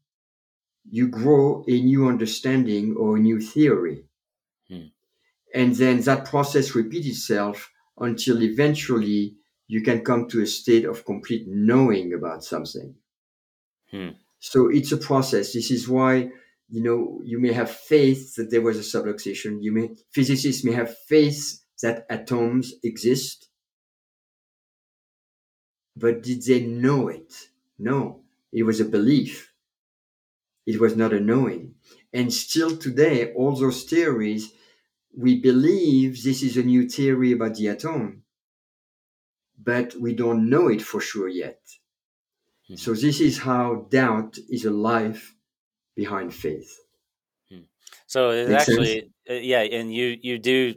[0.91, 4.07] you grow a new understanding or a new theory.
[4.69, 4.89] Hmm.
[5.55, 9.38] And then that process repeats itself until eventually
[9.69, 12.95] you can come to a state of complete knowing about something.
[13.91, 14.09] Hmm.
[14.41, 15.53] So it's a process.
[15.53, 16.31] This is why
[16.69, 19.63] you know you may have faith that there was a subluxation.
[19.63, 23.49] You may physicists may have faith that atoms exist,
[25.97, 27.33] but did they know it?
[27.79, 29.53] No, it was a belief.
[30.67, 31.75] It was not a knowing.
[32.13, 34.53] And still today, all those theories,
[35.17, 38.23] we believe this is a new theory about the atom,
[39.63, 41.61] but we don't know it for sure yet.
[42.67, 42.77] Hmm.
[42.77, 45.35] So this is how doubt is a life
[45.95, 46.79] behind faith.
[48.09, 50.75] So it's actually, uh, yeah, and you you do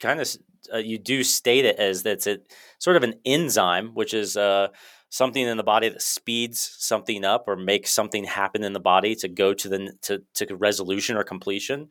[0.00, 0.28] kind of
[0.74, 4.68] uh, you do state it as that's it sort of an enzyme, which is uh,
[5.08, 9.14] something in the body that speeds something up or makes something happen in the body
[9.14, 11.88] to go to the to to resolution or completion.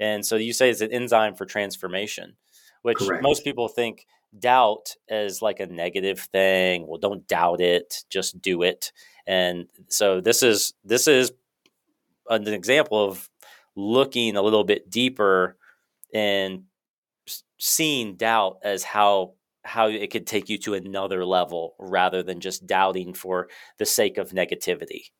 [0.00, 2.36] And so you say it's an enzyme for transformation,
[2.82, 3.22] which Correct.
[3.22, 4.06] most people think
[4.38, 6.86] doubt as like a negative thing.
[6.86, 8.92] Well, don't doubt it, just do it.
[9.26, 11.32] And so this is this is
[12.28, 13.28] an example of
[13.76, 15.56] looking a little bit deeper
[16.12, 16.64] and
[17.58, 22.66] seeing doubt as how how it could take you to another level rather than just
[22.66, 25.10] doubting for the sake of negativity.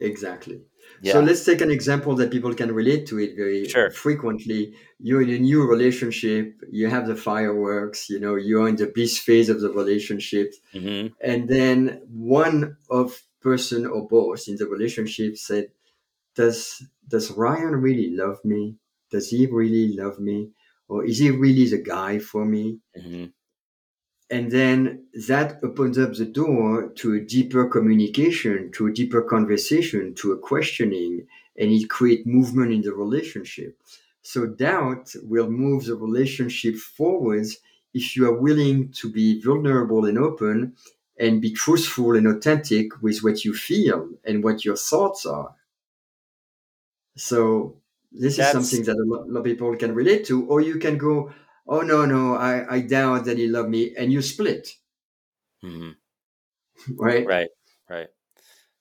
[0.00, 0.60] Exactly.
[1.02, 1.12] Yeah.
[1.12, 3.90] So let's take an example that people can relate to it very Sure.
[3.90, 4.74] frequently.
[4.98, 9.18] You're in a new relationship, you have the fireworks, you know, you're in the bliss
[9.18, 15.36] phase of the relationship, hmm and then one of person or both in the relationship
[15.36, 15.66] said,
[16.34, 18.76] Does does Ryan really love me?
[19.10, 20.50] Does he really love me?
[20.88, 22.80] Or is he really the guy for me?
[22.94, 23.26] hmm
[24.30, 30.14] and then that opens up the door to a deeper communication to a deeper conversation
[30.14, 31.26] to a questioning
[31.56, 33.76] and it creates movement in the relationship.
[34.22, 37.58] So doubt will move the relationship forwards
[37.92, 40.74] if you are willing to be vulnerable and open
[41.18, 45.54] and be truthful and authentic with what you feel and what your thoughts are.
[47.16, 47.76] So
[48.12, 50.78] this That's- is something that a lot, lot of people can relate to or you
[50.78, 51.32] can go
[51.70, 54.68] oh no no i, I doubt that he loved me and you split
[55.62, 55.90] hmm
[56.98, 57.48] right Right.
[57.88, 58.08] Right.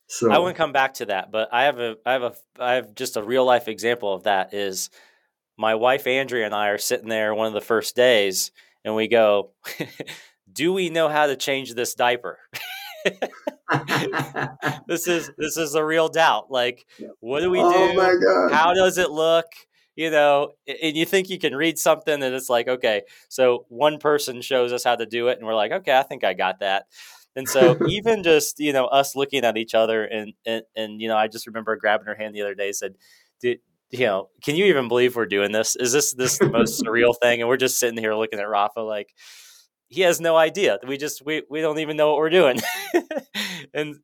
[0.08, 2.74] so I wouldn't come back to that, but I have a I have a I
[2.74, 4.90] have just a real life example of that is
[5.58, 8.52] my wife Andrea and I are sitting there one of the first days
[8.86, 9.52] and we go,
[10.54, 12.38] "Do we know how to change this diaper?"
[14.88, 16.52] this is this is a real doubt.
[16.52, 16.86] Like,
[17.20, 17.98] what do we oh do?
[17.98, 19.48] my god How does it look?
[20.00, 23.97] You know, and you think you can read something and it's like, okay, so one
[23.97, 26.62] person shows us how to do it and we're like, okay, I think I got
[26.62, 26.86] that.
[27.36, 31.10] And so even just, you know, us looking at each other and, and, and, you
[31.10, 32.93] know, I just remember grabbing her hand the other day and said,
[33.41, 35.76] dude, you know, can you even believe we're doing this?
[35.76, 37.41] Is this this the most surreal thing?
[37.41, 39.14] And we're just sitting here looking at Rafa like
[39.89, 40.80] he has no idea.
[40.88, 42.62] We just we we don't even know what we're doing.
[43.74, 43.97] and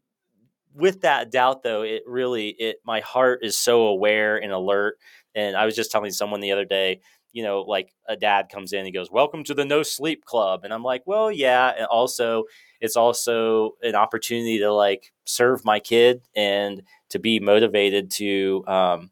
[0.74, 4.98] with that doubt though, it really it my heart is so aware and alert.
[5.36, 7.02] And I was just telling someone the other day,
[7.34, 10.64] you know, like a dad comes in, he goes, Welcome to the no sleep club.
[10.64, 11.74] And I'm like, Well, yeah.
[11.78, 12.46] And also
[12.82, 19.12] it's also an opportunity to like serve my kid and to be motivated to um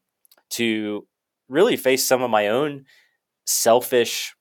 [0.52, 1.06] to
[1.50, 2.86] really face some of my own
[3.46, 4.36] selfish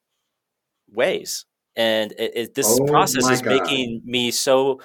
[0.93, 3.61] ways and it, it, this Oh process is God.
[3.61, 4.80] making me so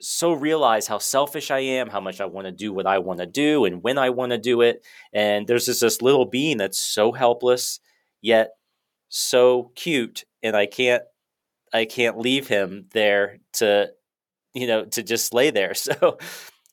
[0.00, 3.20] so realize how selfish I am, how much I want to do what I want
[3.20, 4.84] to do, and when I want to do it.
[5.12, 7.80] And there's just this little being that's so helpless
[8.22, 8.50] yet
[9.08, 11.02] so cute, and I can't
[11.72, 13.90] I can't leave him there to
[14.54, 15.74] you know to just lay there.
[15.90, 16.18] So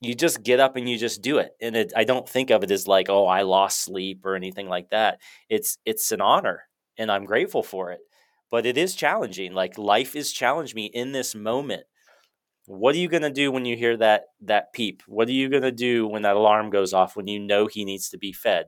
[0.01, 2.63] you just get up and you just do it, and it, I don't think of
[2.63, 5.19] it as like oh I lost sleep or anything like that.
[5.49, 6.63] It's it's an honor,
[6.97, 8.01] and I'm grateful for it.
[8.51, 9.53] But it is challenging.
[9.53, 11.85] Like life is challenging me in this moment
[12.67, 15.03] what are you going to do when you hear that that peep?
[15.07, 17.85] What are you going to do when that alarm goes off when you know he
[17.85, 18.65] needs to be fed?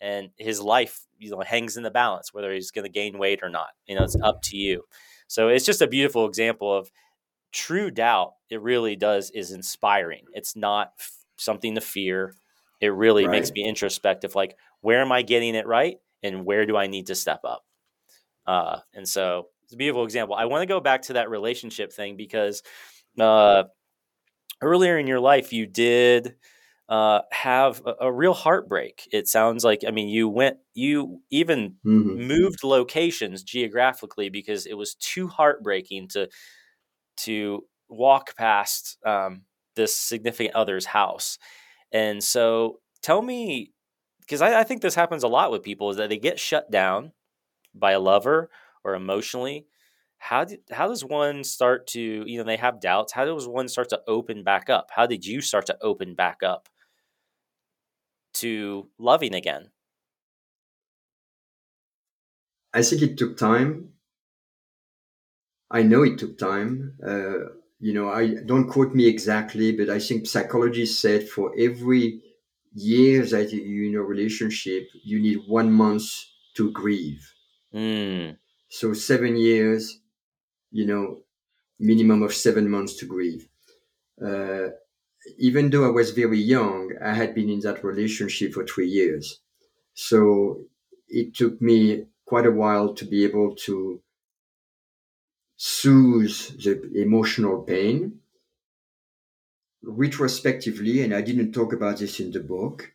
[0.00, 3.40] And his life you know hangs in the balance whether he's going to gain weight
[3.42, 4.84] or not you know it's up to you.
[5.26, 6.90] So it's just a beautiful example of
[7.52, 10.24] true doubt it really does is inspiring.
[10.32, 12.34] It's not f- something to fear.
[12.80, 16.76] It really makes me introspective like where am i getting it right and where do
[16.76, 17.64] i need to step up?
[18.46, 20.34] Uh, and so it's a beautiful example.
[20.34, 22.62] I want to go back to that relationship thing because
[23.18, 23.64] uh,
[24.62, 26.34] earlier in your life you did
[26.88, 29.08] uh, have a, a, real heartbreak.
[29.12, 32.26] It sounds like I mean you went you even mm-hmm.
[32.26, 36.28] moved locations geographically because it was too heartbreaking to
[37.18, 39.42] to walk past um,
[39.76, 41.38] this significant other's house.
[41.92, 43.72] And so tell me
[44.20, 46.70] because I, I think this happens a lot with people is that they get shut
[46.72, 47.12] down
[47.72, 48.50] by a lover
[48.84, 49.66] or emotionally
[50.20, 53.68] how did how does one start to you know they have doubts how does one
[53.68, 54.90] start to open back up?
[54.94, 56.68] How did you start to open back up
[58.34, 59.70] to loving again?
[62.72, 63.94] I think it took time.
[65.70, 67.50] I know it took time uh,
[67.80, 72.20] you know i don't quote me exactly but i think psychologists said for every
[72.74, 76.04] year that you're in a relationship you need one month
[76.54, 77.32] to grieve.
[77.74, 78.36] Mm.
[78.68, 79.99] so seven years
[80.70, 81.20] you know,
[81.78, 83.48] minimum of seven months to grieve.
[84.24, 84.68] Uh,
[85.38, 89.40] even though I was very young, I had been in that relationship for three years.
[89.94, 90.64] So
[91.08, 94.00] it took me quite a while to be able to
[95.56, 98.20] soothe the emotional pain.
[99.82, 102.92] Retrospectively, and I didn't talk about this in the book,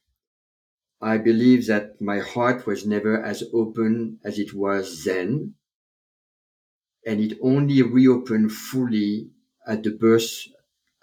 [1.01, 5.55] I believe that my heart was never as open as it was then
[7.05, 9.29] and it only reopened fully
[9.67, 10.47] at the birth.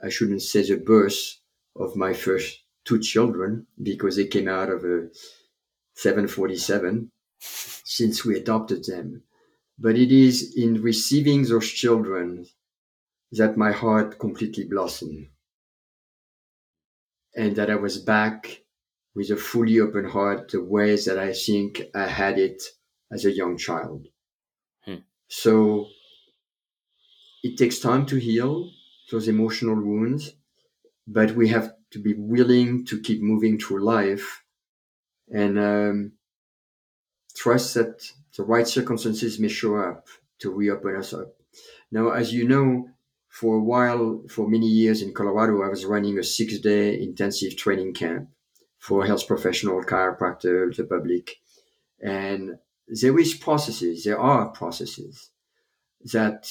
[0.02, 1.38] I shouldn't say the birth
[1.76, 5.08] of my first two children because they came out of a
[5.94, 9.22] 747 since we adopted them.
[9.78, 12.46] But it is in receiving those children
[13.32, 15.28] that my heart completely blossomed
[17.34, 18.62] and that I was back
[19.14, 22.62] with a fully open heart the way that I think I had it
[23.10, 24.06] as a young child.
[25.34, 25.88] So
[27.42, 28.70] it takes time to heal
[29.10, 30.34] those emotional wounds,
[31.06, 34.44] but we have to be willing to keep moving through life
[35.32, 36.12] and um,
[37.34, 40.06] trust that the right circumstances may show up
[40.40, 41.34] to reopen us up.
[41.90, 42.90] Now, as you know,
[43.30, 47.56] for a while, for many years in Colorado, I was running a six day intensive
[47.56, 48.28] training camp
[48.78, 51.40] for health professional, chiropractor, the public.
[52.02, 52.58] And
[53.00, 55.30] there is processes, there are processes
[56.12, 56.50] that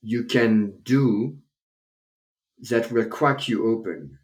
[0.00, 1.36] you can do
[2.70, 4.18] that will crack you open.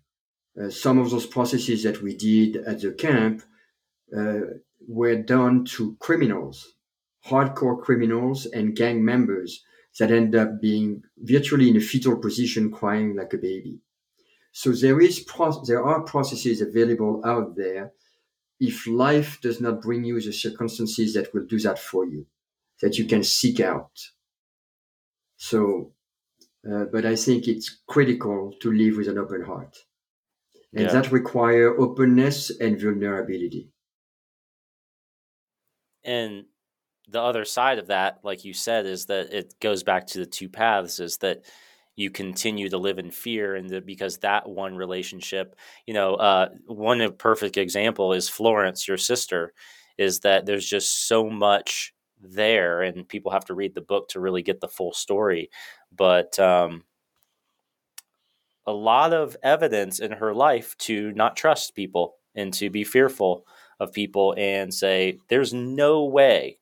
[0.60, 3.42] Uh, some of those processes that we did at the camp
[4.16, 4.40] uh,
[4.86, 6.74] were done to criminals,
[7.26, 9.62] hardcore criminals and gang members
[9.98, 13.78] that end up being virtually in a fetal position, crying like a baby.
[14.52, 17.92] So there is pro- there are processes available out there
[18.62, 22.24] if life does not bring you the circumstances that will do that for you,
[22.80, 23.90] that you can seek out.
[25.36, 25.92] So,
[26.70, 29.76] uh, but I think it's critical to live with an open heart,
[30.72, 30.92] and yeah.
[30.92, 33.72] that require openness and vulnerability.
[36.04, 36.44] And
[37.08, 40.26] the other side of that, like you said, is that it goes back to the
[40.26, 41.42] two paths: is that
[41.96, 46.48] you continue to live in fear and the, because that one relationship you know uh,
[46.66, 49.52] one perfect example is florence your sister
[49.98, 54.20] is that there's just so much there and people have to read the book to
[54.20, 55.50] really get the full story.
[55.94, 56.84] But um,
[58.66, 63.44] a lot of evidence in her life to not trust people and to be fearful
[63.80, 66.58] of people and say there's no way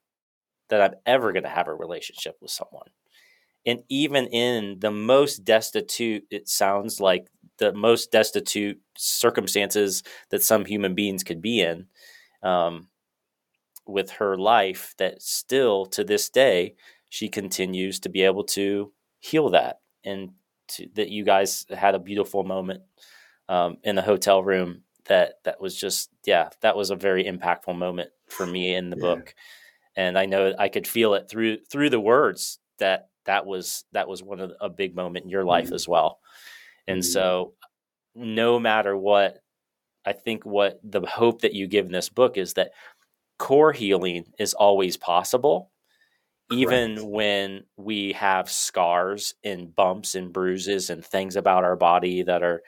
[0.71, 2.89] that i'm ever going to have a relationship with someone
[3.67, 10.65] and even in the most destitute it sounds like the most destitute circumstances that some
[10.65, 11.87] human beings could be in
[12.43, 12.89] um,
[13.87, 16.75] with her life that still to this day
[17.11, 20.31] she continues to be able to heal that and
[20.69, 22.83] to, that you guys had a beautiful moment
[23.49, 27.77] um, in the hotel room that that was just yeah that was a very impactful
[27.77, 29.03] moment for me in the yeah.
[29.03, 29.35] book
[29.97, 34.09] and i know i could feel it through through the words that that was that
[34.09, 35.75] was one of the, a big moment in your life mm-hmm.
[35.75, 36.19] as well
[36.87, 37.13] and mm-hmm.
[37.13, 37.55] so
[38.15, 39.39] no matter what
[40.05, 42.71] i think what the hope that you give in this book is that
[43.39, 45.71] core healing is always possible
[46.51, 46.61] Correct.
[46.63, 52.43] even when we have scars and bumps and bruises and things about our body that
[52.43, 52.63] are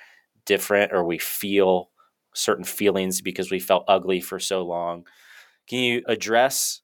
[0.46, 1.90] different or we feel
[2.34, 5.04] certain feelings because we felt ugly for so long
[5.68, 6.80] can you address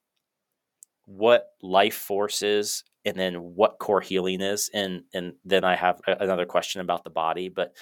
[1.07, 6.01] what life force is and then what core healing is and and then i have
[6.07, 7.75] another question about the body but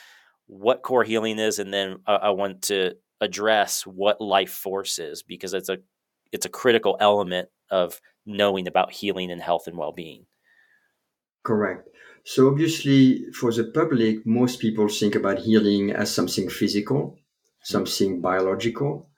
[0.46, 5.22] what core healing is and then I, I want to address what life force is
[5.22, 5.78] because it's a
[6.32, 10.26] it's a critical element of knowing about healing and health and well-being.
[11.44, 11.88] Correct.
[12.24, 17.18] So obviously for the public most people think about healing as something physical
[17.62, 19.08] something biological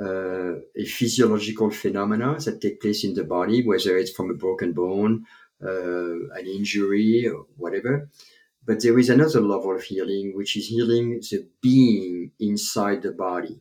[0.00, 4.72] uh, a physiological phenomena that take place in the body whether it's from a broken
[4.72, 5.24] bone
[5.60, 8.08] an injury or whatever
[8.66, 13.60] but there is another level of healing which is healing the being inside the body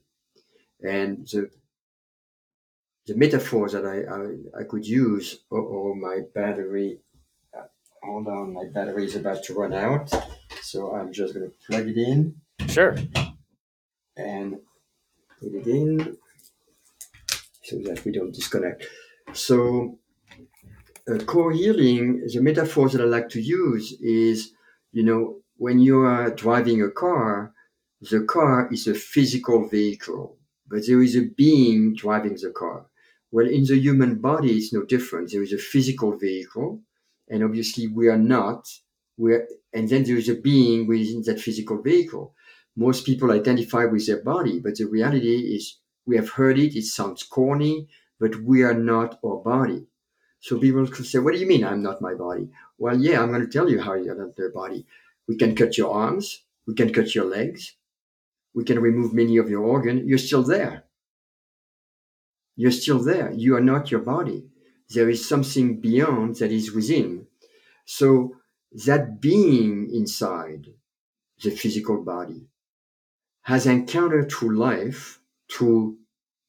[0.81, 1.49] and the
[3.09, 6.99] the metaphors that I, I, I could use, oh, my battery,
[7.57, 7.63] uh,
[8.03, 10.13] hold on, my battery is about to run out.
[10.61, 12.35] So I'm just going to plug it in.
[12.67, 12.95] Sure.
[14.15, 14.59] And
[15.39, 16.17] put it in
[17.63, 18.85] so that we don't disconnect.
[19.33, 20.08] So, uh,
[21.17, 24.51] core healing, the metaphor that I like to use is,
[24.91, 27.53] you know, when you are driving a car,
[28.01, 30.37] the car is a physical vehicle,
[30.67, 32.85] but there is a being driving the car.
[33.31, 35.31] Well, in the human body, it's no different.
[35.31, 36.81] There is a physical vehicle,
[37.27, 38.67] and obviously we are not.
[39.17, 42.33] We're, and then there is a being within that physical vehicle.
[42.75, 46.75] Most people identify with their body, but the reality is we have heard it.
[46.75, 47.87] It sounds corny,
[48.19, 49.87] but we are not our body.
[50.39, 53.29] So people could say, "What do you mean I'm not my body?" Well, yeah, I'm
[53.29, 54.85] going to tell you how you're not your body.
[55.27, 56.43] We can cut your arms.
[56.65, 57.75] We can cut your legs.
[58.53, 60.07] We can remove many of your organs.
[60.07, 60.85] You're still there
[62.59, 63.31] you're still there.
[63.31, 64.43] You are not your body.
[64.89, 67.27] There is something beyond that is within.
[67.85, 68.35] So
[68.85, 70.65] that being inside
[71.41, 72.49] the physical body
[73.43, 75.99] has encountered through life, through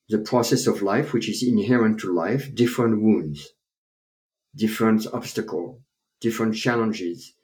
[0.08, 3.50] the process of life, which is inherent to life, different wounds,
[4.54, 5.80] different obstacles,
[6.20, 7.34] different challenges.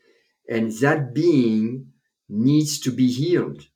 [0.48, 1.92] And that being
[2.28, 3.66] needs to be healed.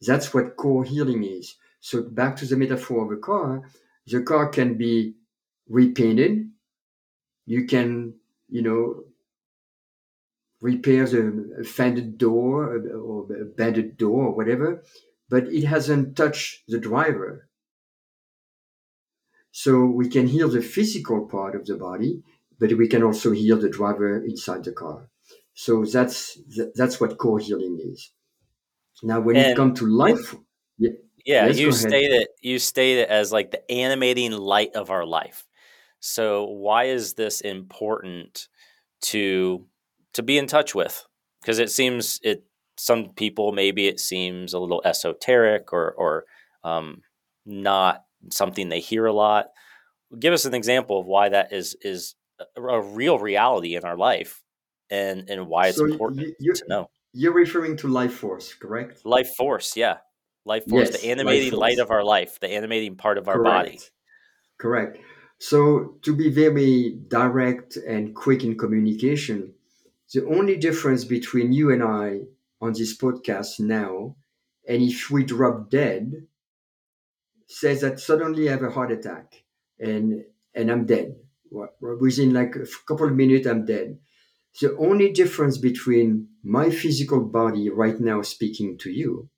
[0.00, 1.56] That's what core healing is.
[1.80, 3.62] So back to the metaphor of a car,
[4.06, 5.14] the car can be
[5.68, 6.50] repainted.
[7.46, 8.14] You can,
[8.48, 9.04] you know,
[10.60, 14.82] repair the fended door or a bended door or whatever,
[15.28, 17.48] but it hasn't touched the driver.
[19.56, 22.24] So we can heal the physical part of the body,
[22.58, 25.08] but we can also heal the driver inside the car.
[25.54, 26.36] So that's
[26.74, 28.10] that's what core healing is.
[29.04, 30.34] Now, when and it comes to life,
[30.76, 30.90] yeah,
[31.24, 32.30] yeah, yes, you state it.
[32.42, 35.46] You state it as like the animating light of our life.
[36.00, 38.48] So why is this important
[39.02, 39.64] to
[40.14, 41.06] to be in touch with?
[41.40, 42.44] Because it seems it
[42.76, 46.24] some people maybe it seems a little esoteric or or
[46.64, 47.02] um,
[47.46, 49.46] not something they hear a lot.
[50.18, 53.96] Give us an example of why that is is a, a real reality in our
[53.96, 54.42] life,
[54.90, 56.90] and and why it's so important you, to know.
[57.12, 59.04] You're referring to life force, correct?
[59.04, 59.98] Life force, yeah.
[60.44, 61.60] Life force, yes, the animating force.
[61.60, 63.66] light of our life, the animating part of our Correct.
[63.66, 63.80] body.
[64.58, 64.98] Correct.
[65.38, 69.54] So, to be very direct and quick in communication,
[70.12, 72.20] the only difference between you and I
[72.60, 74.16] on this podcast now,
[74.68, 76.26] and if we drop dead,
[77.46, 79.44] says that suddenly I have a heart attack
[79.78, 80.24] and
[80.54, 81.16] and I'm dead.
[81.80, 83.98] Within like a couple of minutes, I'm dead.
[84.60, 89.28] The only difference between my physical body right now speaking to you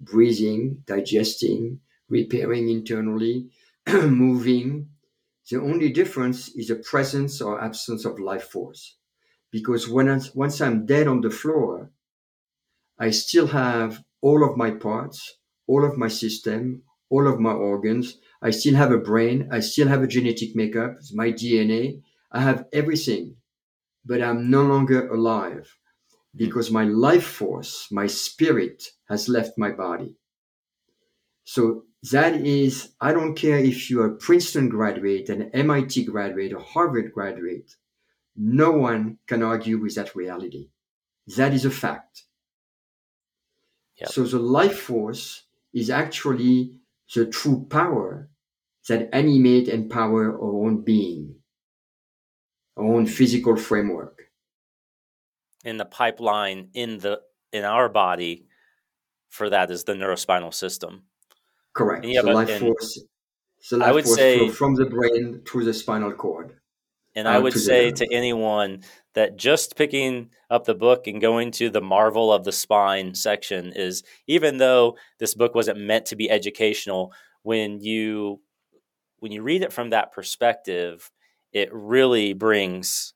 [0.00, 3.50] breathing, digesting, repairing internally,
[3.92, 4.88] moving.
[5.50, 8.96] The only difference is the presence or absence of life force.
[9.50, 11.90] Because when I, once I'm dead on the floor,
[12.98, 15.36] I still have all of my parts,
[15.66, 18.16] all of my system, all of my organs.
[18.40, 19.48] I still have a brain.
[19.52, 22.02] I still have a genetic makeup, It's my DNA.
[22.32, 23.36] I have everything,
[24.04, 25.76] but I'm no longer alive
[26.34, 30.14] because my life force, my spirit has left my body.
[31.44, 36.60] So that is, I don't care if you're a Princeton graduate, an MIT graduate, or
[36.60, 37.74] Harvard graduate,
[38.36, 40.68] no one can argue with that reality.
[41.36, 42.24] That is a fact.
[43.96, 44.10] Yep.
[44.10, 45.42] So the life force
[45.74, 46.79] is actually
[47.14, 48.30] the true power
[48.88, 51.34] that animate and power our own being,
[52.76, 54.30] our own physical framework
[55.64, 57.20] in the pipeline in the
[57.52, 58.46] in our body
[59.28, 61.02] for that is the neurospinal system.
[61.72, 62.04] Correct.
[62.04, 63.04] So life force.
[63.60, 66.56] So life I would force say from the brain through the spinal cord.
[67.16, 68.84] And I would say to anyone
[69.14, 73.72] that just picking up the book and going to the marvel of the spine section
[73.74, 78.40] is even though this book wasn't meant to be educational, when you
[79.18, 81.10] when you read it from that perspective,
[81.52, 83.14] it really brings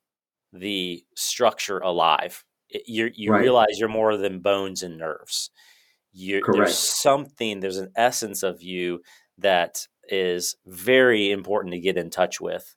[0.52, 2.44] the structure alive.
[2.86, 3.40] you you right.
[3.40, 5.50] realize you're more than bones and nerves.
[6.12, 9.02] You, there's something, there's an essence of you
[9.38, 12.76] that is very important to get in touch with.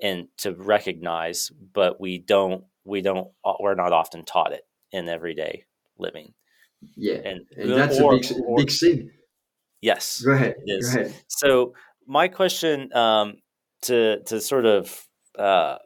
[0.00, 3.28] And to recognize, but we don't we don't
[3.60, 5.64] we're not often taught it in everyday
[5.98, 6.34] living.
[6.94, 9.10] Yeah, and, and that's or, a big or, big thing.
[9.80, 10.56] Yes, go ahead.
[10.66, 11.14] Go ahead.
[11.28, 11.74] So
[12.06, 13.38] my question um,
[13.82, 15.06] to to sort of
[15.38, 15.78] uh,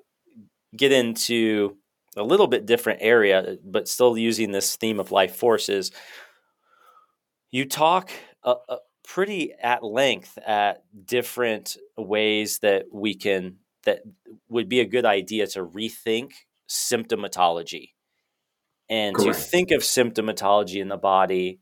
[0.76, 1.76] get into
[2.16, 5.92] a little bit different area, but still using this theme of life forces.
[7.50, 8.10] You talk
[8.44, 14.02] uh, uh, pretty at length at different ways that we can that
[14.48, 16.32] would be a good idea to rethink
[16.68, 17.90] symptomatology.
[18.88, 19.38] And Correct.
[19.38, 21.60] to think of symptomatology in the body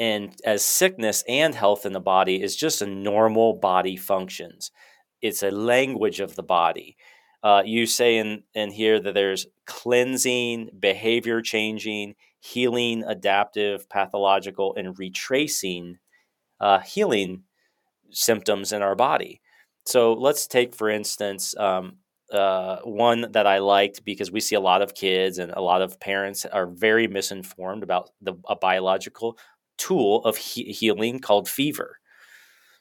[0.00, 4.70] and as sickness and health in the body is just a normal body functions.
[5.20, 6.96] It's a language of the body.
[7.42, 14.98] Uh, you say in, in here that there's cleansing behavior changing healing adaptive pathological and
[14.98, 15.98] retracing
[16.60, 17.42] uh, healing
[18.10, 19.42] symptoms in our body
[19.90, 21.96] so let's take for instance um,
[22.32, 25.82] uh, one that I liked because we see a lot of kids and a lot
[25.82, 29.38] of parents are very misinformed about the a biological
[29.78, 31.98] tool of he- healing called fever.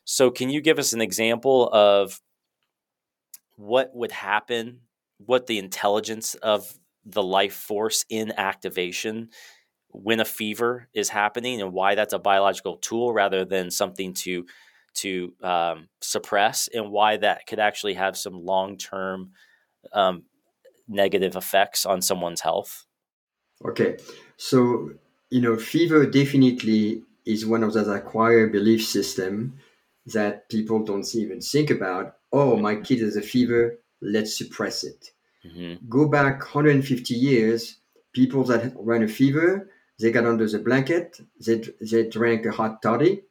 [0.05, 2.21] So, can you give us an example of
[3.55, 4.81] what would happen,
[5.17, 6.73] what the intelligence of
[7.05, 9.29] the life force in activation
[9.89, 14.45] when a fever is happening, and why that's a biological tool rather than something to
[15.01, 19.31] to um, suppress, and why that could actually have some long term
[19.93, 20.23] um,
[20.87, 22.85] negative effects on someone's health?
[23.65, 23.97] Okay,
[24.37, 24.91] so
[25.29, 29.57] you know, fever definitely is one of those acquired belief system
[30.07, 32.15] that people don't even think about.
[32.31, 35.11] Oh, my kid has a fever, let's suppress it.
[35.45, 35.87] Mm-hmm.
[35.87, 37.77] Go back 150 years,
[38.13, 39.69] people that ran a fever,
[39.99, 43.21] they got under the blanket, they, they drank a hot toddy,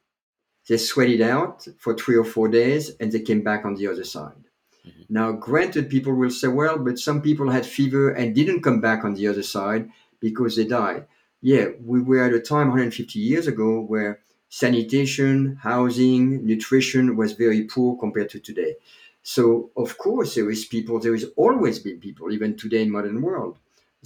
[0.67, 4.03] they sweated out for three or four days, and they came back on the other
[4.03, 4.43] side.
[4.87, 5.01] Mm-hmm.
[5.09, 9.03] Now, granted, people will say, well, but some people had fever and didn't come back
[9.03, 9.89] on the other side
[10.19, 11.05] because they died.
[11.41, 17.63] Yeah, we were at a time 150 years ago where sanitation, housing, nutrition was very
[17.63, 18.75] poor compared to today.
[19.23, 23.21] So, of course, there is people, there has always been people, even today in modern
[23.21, 23.59] world,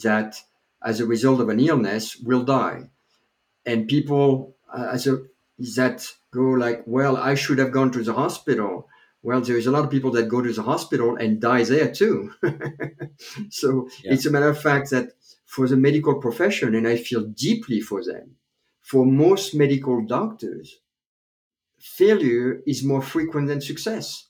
[0.03, 0.41] that
[0.83, 2.89] as a result of an illness will die.
[3.65, 5.23] And people uh, as a,
[5.75, 8.87] that go like, well, I should have gone to the hospital
[9.23, 12.33] well, there's a lot of people that go to the hospital and die there too.
[13.49, 14.13] so yeah.
[14.13, 15.13] it's a matter of fact that
[15.45, 18.35] for the medical profession, and I feel deeply for them,
[18.81, 20.79] for most medical doctors,
[21.79, 24.27] failure is more frequent than success.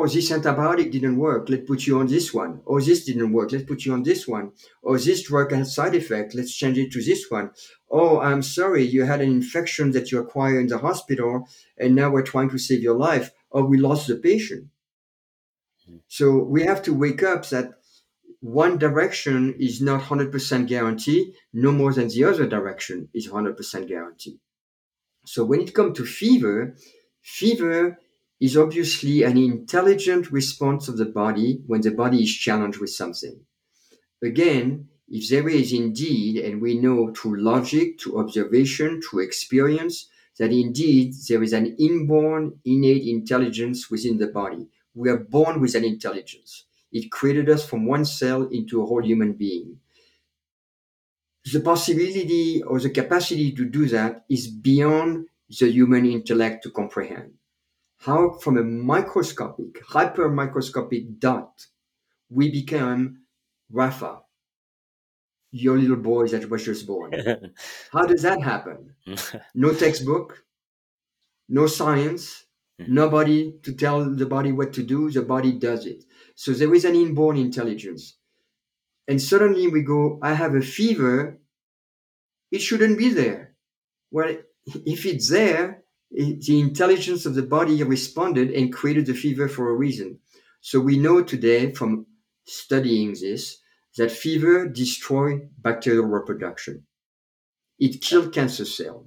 [0.00, 1.48] Oh, this antibiotic didn't work.
[1.48, 2.60] Let's put you on this one.
[2.68, 3.50] Oh, this didn't work.
[3.50, 4.52] Let's put you on this one.
[4.84, 6.36] Oh, this drug has side effect.
[6.36, 7.50] Let's change it to this one.
[7.90, 8.84] Oh, I'm sorry.
[8.84, 12.58] You had an infection that you acquired in the hospital and now we're trying to
[12.58, 13.32] save your life.
[13.50, 14.68] Or oh, we lost the patient.
[16.06, 17.72] So we have to wake up that
[18.38, 24.38] one direction is not 100% guarantee, no more than the other direction is 100% guarantee.
[25.26, 26.76] So when it comes to fever,
[27.20, 27.98] fever
[28.40, 33.40] is obviously an intelligent response of the body when the body is challenged with something.
[34.22, 40.08] Again, if there is indeed, and we know through logic, through observation, through experience,
[40.38, 44.68] that indeed there is an inborn innate intelligence within the body.
[44.94, 46.64] We are born with an intelligence.
[46.92, 49.78] It created us from one cell into a whole human being.
[51.52, 55.26] The possibility or the capacity to do that is beyond
[55.58, 57.37] the human intellect to comprehend
[57.98, 61.66] how from a microscopic, hyper microscopic dot,
[62.30, 63.22] we became
[63.70, 64.20] Rafa,
[65.50, 67.12] your little boy that was just born.
[67.92, 68.94] how does that happen?
[69.54, 70.44] no textbook,
[71.48, 72.44] no science,
[72.80, 72.94] mm-hmm.
[72.94, 76.04] nobody to tell the body what to do, the body does it.
[76.34, 78.16] So there is an inborn intelligence.
[79.08, 81.40] And suddenly we go, I have a fever,
[82.52, 83.54] it shouldn't be there.
[84.10, 84.36] Well,
[84.66, 89.74] if it's there, the intelligence of the body responded and created the fever for a
[89.74, 90.18] reason.
[90.60, 92.06] So we know today from
[92.44, 93.58] studying this
[93.96, 96.86] that fever destroys bacterial reproduction.
[97.78, 99.06] It kills cancer cells.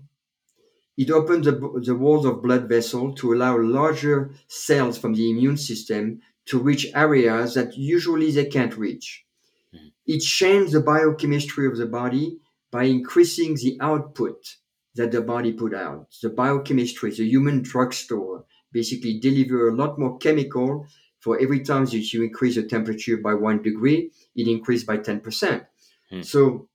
[0.97, 5.57] It opens the, the walls of blood vessel to allow larger cells from the immune
[5.57, 9.25] system to reach areas that usually they can't reach.
[9.73, 9.87] Mm-hmm.
[10.05, 12.37] It changes the biochemistry of the body
[12.71, 14.57] by increasing the output
[14.95, 16.07] that the body put out.
[16.21, 20.87] The biochemistry, the human drugstore, basically deliver a lot more chemical
[21.19, 25.65] for every time that you increase the temperature by one degree, it increased by 10%.
[26.09, 26.21] Hmm.
[26.21, 26.67] So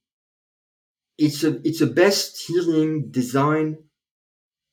[1.18, 3.78] it's a it's a best healing design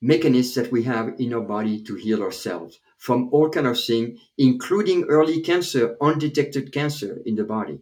[0.02, 4.20] mechanism that we have in our body to heal ourselves from all kind of things,
[4.38, 7.80] including early cancer, undetected cancer in the body.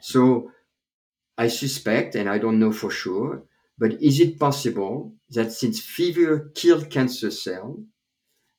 [0.00, 0.52] So
[1.38, 3.42] I suspect, and I don't know for sure,
[3.78, 7.80] but is it possible that since fever kills cancer cells,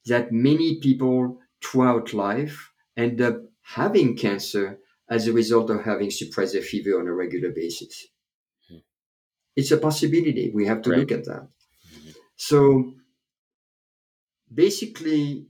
[0.05, 6.53] that many people throughout life end up having cancer as a result of having suppressed
[6.53, 8.07] their fever on a regular basis?
[8.69, 8.77] Hmm.
[9.55, 10.51] It's a possibility.
[10.53, 10.99] We have to right.
[10.99, 11.47] look at that.
[11.93, 12.09] Mm-hmm.
[12.37, 12.93] So
[14.53, 15.47] basically,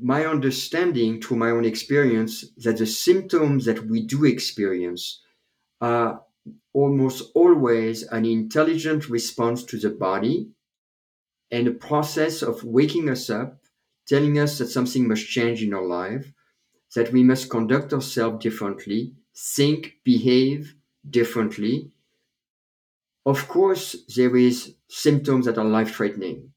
[0.00, 5.22] my understanding through my own experience that the symptoms that we do experience
[5.80, 6.22] are
[6.72, 10.50] almost always an intelligent response to the body
[11.50, 13.60] and a process of waking us up,
[14.06, 16.32] telling us that something must change in our life,
[16.94, 20.74] that we must conduct ourselves differently, think, behave
[21.08, 21.90] differently.
[23.26, 26.52] Of course, there is symptoms that are life threatening.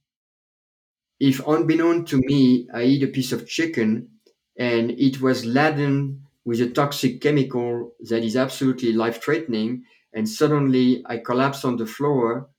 [1.20, 4.10] If unbeknown to me, I eat a piece of chicken
[4.58, 9.84] and it was laden with a toxic chemical that is absolutely life threatening,
[10.16, 12.50] and suddenly I collapse on the floor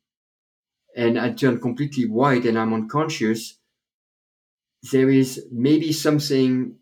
[0.95, 3.59] and I turn completely white and I'm unconscious,
[4.93, 6.77] there is maybe something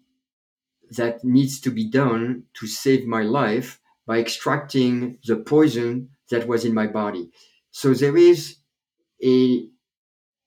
[0.91, 6.65] that needs to be done to save my life by extracting the poison that was
[6.65, 7.31] in my body.
[7.71, 8.57] So there is
[9.25, 9.69] a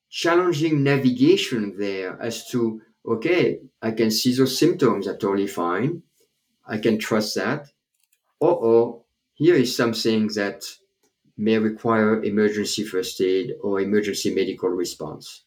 [0.10, 6.04] challenging navigation there as to, okay, I can see those symptoms are totally fine.
[6.68, 7.68] I can trust that.
[8.42, 9.06] oh,
[9.38, 10.66] here is something that
[11.38, 15.44] may require emergency first aid or emergency medical response.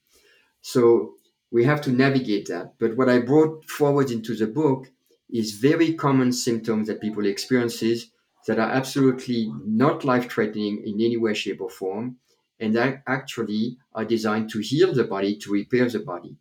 [0.62, 1.14] So
[1.51, 2.74] we have to navigate that.
[2.78, 4.88] But what I brought forward into the book
[5.28, 8.12] is very common symptoms that people experiences
[8.47, 12.16] that are absolutely not life-threatening in any way, shape, or form,
[12.61, 16.36] and that actually are designed to heal the body, to repair the body,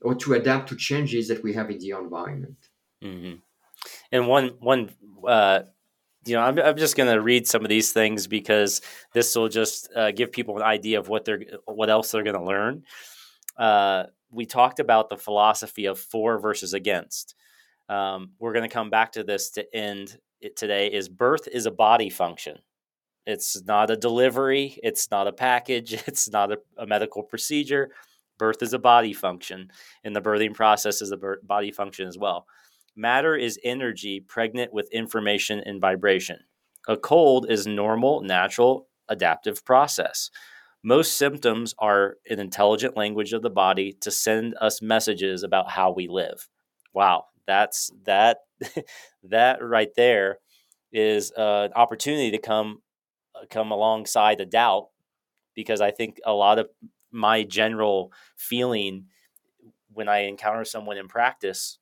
[0.00, 2.58] or to adapt to changes that we have in the environment.
[3.02, 3.36] Mm-hmm.
[4.10, 4.90] And one one
[5.26, 5.60] uh,
[6.24, 8.80] you know, I'm, I'm just going to read some of these things because
[9.12, 12.38] this will just uh, give people an idea of what they're what else they're going
[12.38, 12.84] to learn.
[13.56, 17.34] Uh, we talked about the philosophy of for versus against.
[17.88, 20.88] Um, we're going to come back to this to end it today.
[20.88, 22.58] Is birth is a body function.
[23.26, 24.78] It's not a delivery.
[24.82, 25.94] It's not a package.
[26.06, 27.90] It's not a, a medical procedure.
[28.38, 29.70] Birth is a body function,
[30.04, 32.46] and the birthing process is a body function as well.
[32.94, 36.40] Matter is energy pregnant with information and vibration.
[36.88, 40.30] A cold is normal, natural, adaptive process.
[40.82, 45.92] Most symptoms are an intelligent language of the body to send us messages about how
[45.92, 46.48] we live.
[46.92, 48.38] Wow, that's that
[49.22, 50.38] that right there
[50.92, 52.82] is uh, an opportunity to come
[53.34, 54.88] uh, come alongside a doubt
[55.54, 56.68] because I think a lot of
[57.10, 59.06] my general feeling
[59.92, 61.78] when I encounter someone in practice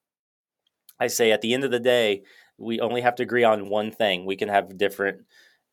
[1.01, 2.23] I say at the end of the day,
[2.59, 4.27] we only have to agree on one thing.
[4.27, 5.23] We can have different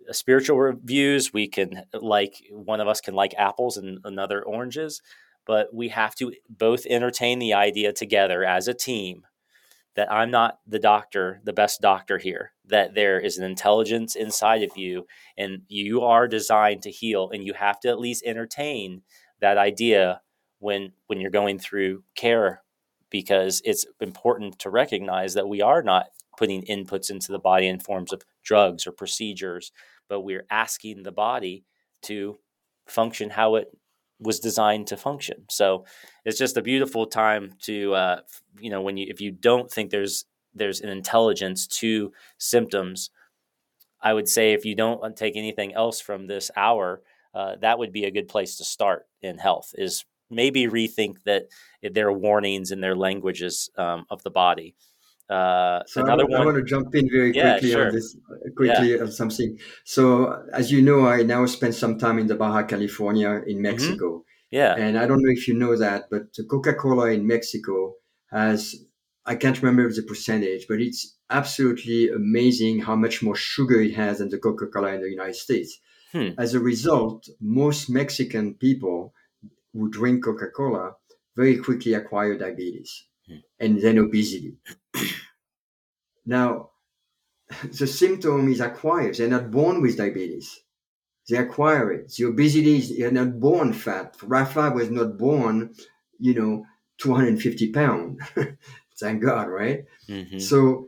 [0.10, 1.34] uh, spiritual reviews.
[1.34, 5.02] We can like one of us can like apples and another oranges,
[5.46, 9.28] but we have to both entertain the idea together as a team
[9.96, 14.62] that I'm not the doctor, the best doctor here, that there is an intelligence inside
[14.62, 15.08] of you
[15.38, 19.02] and you are designed to heal and you have to at least entertain
[19.42, 20.22] that idea
[20.60, 22.62] when when you're going through care
[23.10, 26.08] because it's important to recognize that we are not
[26.38, 29.72] putting inputs into the body in forms of drugs or procedures,
[30.08, 31.64] but we're asking the body
[32.04, 32.38] to
[32.88, 33.76] function how it
[34.20, 35.46] was designed to function.
[35.50, 35.86] So
[36.26, 38.20] it's just a beautiful time to, uh,
[38.60, 43.12] you know, when you if you don't think there's there's an intelligence to symptoms,
[44.02, 47.02] I would say if you don't take anything else from this hour,
[47.34, 49.74] uh, that would be a good place to start in health.
[49.78, 51.44] Is maybe rethink that
[51.82, 54.76] their warnings and their languages um, of the body.
[55.30, 56.42] Uh, so another I, one.
[56.42, 57.88] I want to jump in very quickly sure.
[57.88, 59.02] on this, uh, quickly yeah.
[59.02, 59.58] on something.
[59.84, 63.62] So, as you know, I now spend some time in the Baja California in mm-hmm.
[63.62, 64.20] Mexico.
[64.20, 64.22] Mm-hmm.
[64.52, 64.76] Yeah.
[64.78, 67.96] And I don't know if you know that, but the Coca Cola in Mexico
[68.32, 68.76] has,
[69.26, 74.20] I can't remember the percentage, but it's absolutely amazing how much more sugar it has
[74.20, 75.78] than the Coca Cola in the United States.
[76.14, 76.30] Hmm.
[76.38, 79.14] As a result, most Mexican people
[79.74, 80.94] who drink Coca Cola
[81.36, 83.42] very quickly acquire diabetes mm.
[83.60, 84.56] and then obesity.
[86.26, 86.72] now,
[87.64, 89.16] the symptom is acquired.
[89.16, 90.60] They're not born with diabetes.
[91.30, 92.14] They acquire it.
[92.18, 94.16] The obesity is they're not born fat.
[94.24, 95.74] Rafa was not born,
[96.20, 96.66] you know,
[97.00, 98.22] 250 pounds.
[99.00, 99.86] Thank God, right?
[100.10, 100.40] Mm-hmm.
[100.40, 100.88] So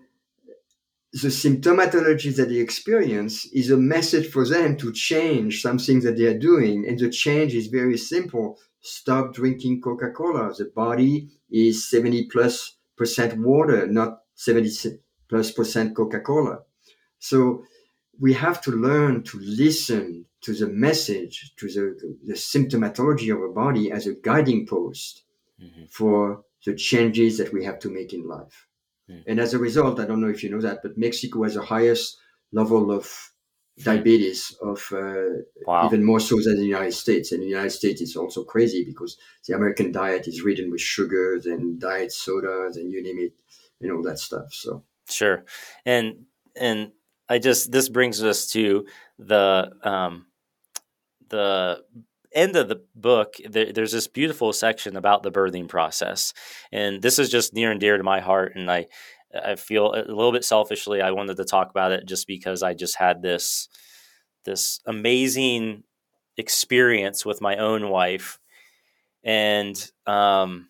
[1.13, 6.25] the symptomatology that they experience is a message for them to change something that they
[6.25, 6.87] are doing.
[6.87, 10.53] And the change is very simple stop drinking Coca Cola.
[10.53, 16.59] The body is 70 plus percent water, not 70 plus percent Coca Cola.
[17.19, 17.63] So
[18.19, 23.49] we have to learn to listen to the message, to the, the symptomatology of our
[23.49, 25.23] body as a guiding post
[25.61, 25.85] mm-hmm.
[25.89, 28.67] for the changes that we have to make in life.
[29.09, 29.23] Mm.
[29.27, 31.61] And as a result, I don't know if you know that, but Mexico has the
[31.61, 32.17] highest
[32.51, 33.28] level of
[33.83, 35.85] diabetes of uh, wow.
[35.85, 37.31] even more so than the United States.
[37.31, 41.45] And the United States is also crazy because the American diet is ridden with sugars
[41.45, 43.33] and diet sodas and you name it,
[43.81, 44.51] and all that stuff.
[44.51, 45.45] So sure,
[45.85, 46.25] and
[46.59, 46.91] and
[47.29, 48.85] I just this brings us to
[49.17, 50.25] the um,
[51.29, 51.83] the
[52.31, 56.33] end of the book, there, there's this beautiful section about the birthing process,
[56.71, 58.53] and this is just near and dear to my heart.
[58.55, 58.87] And I,
[59.33, 62.73] I feel a little bit selfishly, I wanted to talk about it just because I
[62.73, 63.69] just had this,
[64.45, 65.83] this amazing
[66.37, 68.39] experience with my own wife,
[69.23, 70.69] and um,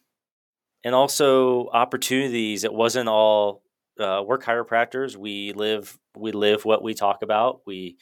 [0.83, 2.63] and also opportunities.
[2.63, 3.63] It wasn't all
[3.99, 5.15] uh, we're chiropractors.
[5.15, 7.61] We live we live what we talk about.
[7.65, 7.97] We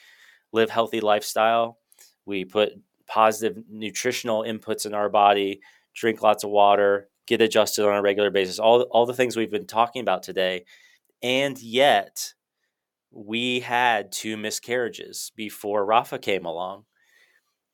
[0.53, 1.77] live healthy lifestyle.
[2.25, 2.73] We put
[3.07, 5.61] positive nutritional inputs in our body,
[5.95, 9.51] drink lots of water, get adjusted on a regular basis, all, all the things we've
[9.51, 10.65] been talking about today.
[11.21, 12.33] And yet,
[13.11, 16.85] we had two miscarriages before Rafa came along.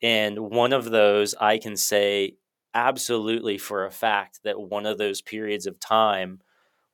[0.01, 2.35] And one of those, I can say
[2.73, 6.41] absolutely for a fact that one of those periods of time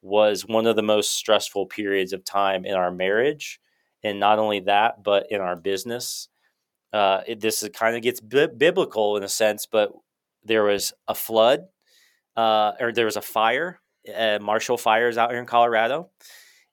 [0.01, 3.59] was one of the most stressful periods of time in our marriage.
[4.03, 6.29] And not only that, but in our business
[6.93, 9.91] uh, it, this kind of gets bi- biblical in a sense, but
[10.43, 11.61] there was a flood,
[12.39, 13.81] uh, or there was a fire,
[14.15, 16.09] uh, Marshall fires out here in Colorado,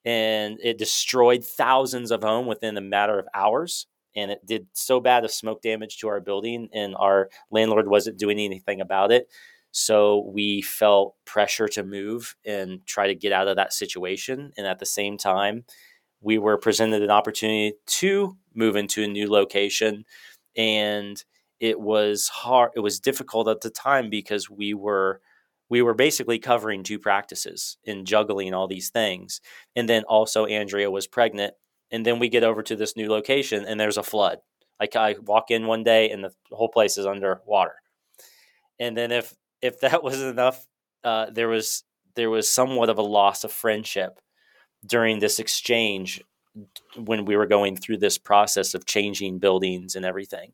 [0.05, 3.89] and it destroyed thousands of homes within a matter of hours.
[4.15, 8.17] And it did so bad of smoke damage to our building, and our landlord wasn't
[8.17, 9.27] doing anything about it.
[9.73, 14.53] So we felt pressure to move and try to get out of that situation.
[14.57, 15.65] And at the same time,
[16.21, 20.05] we were presented an opportunity to move into a new location
[20.57, 21.23] and
[21.61, 25.21] it was hard it was difficult at the time because we were
[25.69, 29.41] we were basically covering two practices and juggling all these things.
[29.75, 31.55] And then also andrea was pregnant
[31.91, 34.39] and then we get over to this new location and there's a flood.
[34.81, 37.77] Like i walk in one day and the whole place is underwater
[38.79, 40.67] and then if if that wasn't enough
[41.05, 41.85] uh, there was
[42.15, 44.19] there was somewhat of a loss of friendship
[44.85, 46.23] during this exchange
[46.97, 50.53] when we were going through this process of changing buildings and everything.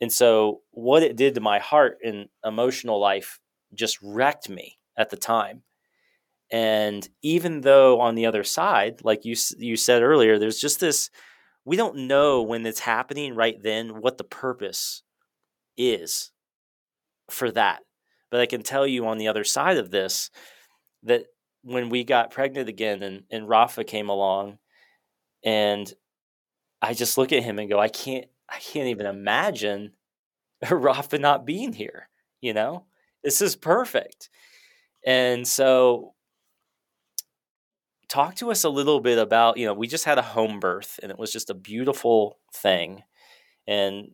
[0.00, 3.38] And so, what it did to my heart and emotional life
[3.74, 5.62] just wrecked me at the time.
[6.50, 11.10] And even though on the other side, like you you said earlier, there's just this
[11.64, 15.02] we don't know when it's happening right then what the purpose
[15.76, 16.30] is
[17.30, 17.80] for that.
[18.30, 20.30] But I can tell you on the other side of this
[21.04, 21.26] that
[21.62, 24.58] when we got pregnant again and, and Rafa came along
[25.44, 25.92] and
[26.80, 29.92] I just look at him and go, I can't I can't even imagine
[30.70, 32.08] Rafa not being here.
[32.40, 32.84] You know?
[33.22, 34.28] This is perfect.
[35.06, 36.14] And so
[38.08, 40.98] talk to us a little bit about, you know, we just had a home birth
[41.02, 43.02] and it was just a beautiful thing.
[43.66, 44.10] And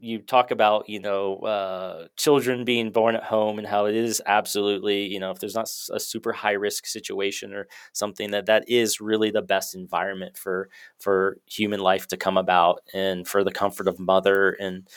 [0.00, 4.22] you talk about you know uh, children being born at home and how it is
[4.26, 8.64] absolutely you know if there's not a super high risk situation or something that that
[8.68, 10.68] is really the best environment for
[11.00, 14.88] for human life to come about and for the comfort of mother and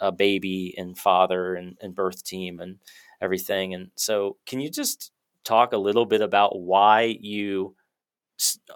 [0.00, 2.78] a baby and father and, and birth team and
[3.22, 5.12] everything and so can you just
[5.44, 7.74] talk a little bit about why you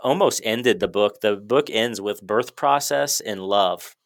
[0.02, 3.96] almost ended the book the book ends with birth process and love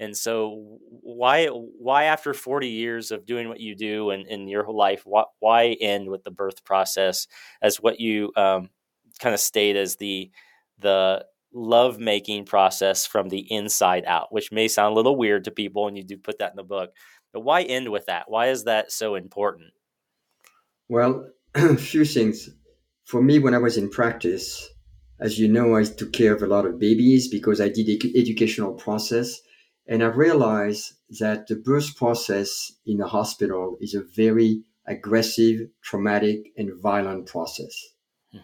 [0.00, 4.64] and so why why after 40 years of doing what you do and in your
[4.64, 7.26] whole life, why, why end with the birth process
[7.62, 8.70] as what you um,
[9.20, 10.30] kind of state as the
[10.78, 11.24] the
[11.54, 15.88] love making process from the inside out, which may sound a little weird to people
[15.88, 16.90] and you do put that in the book.
[17.36, 18.30] But why end with that?
[18.30, 19.74] Why is that so important?
[20.88, 22.48] Well, a few things.
[23.04, 24.70] For me, when I was in practice,
[25.20, 28.72] as you know, I took care of a lot of babies because I did educational
[28.72, 29.42] process
[29.86, 36.54] and I realized that the birth process in a hospital is a very aggressive, traumatic,
[36.56, 37.76] and violent process.
[38.32, 38.38] Hmm.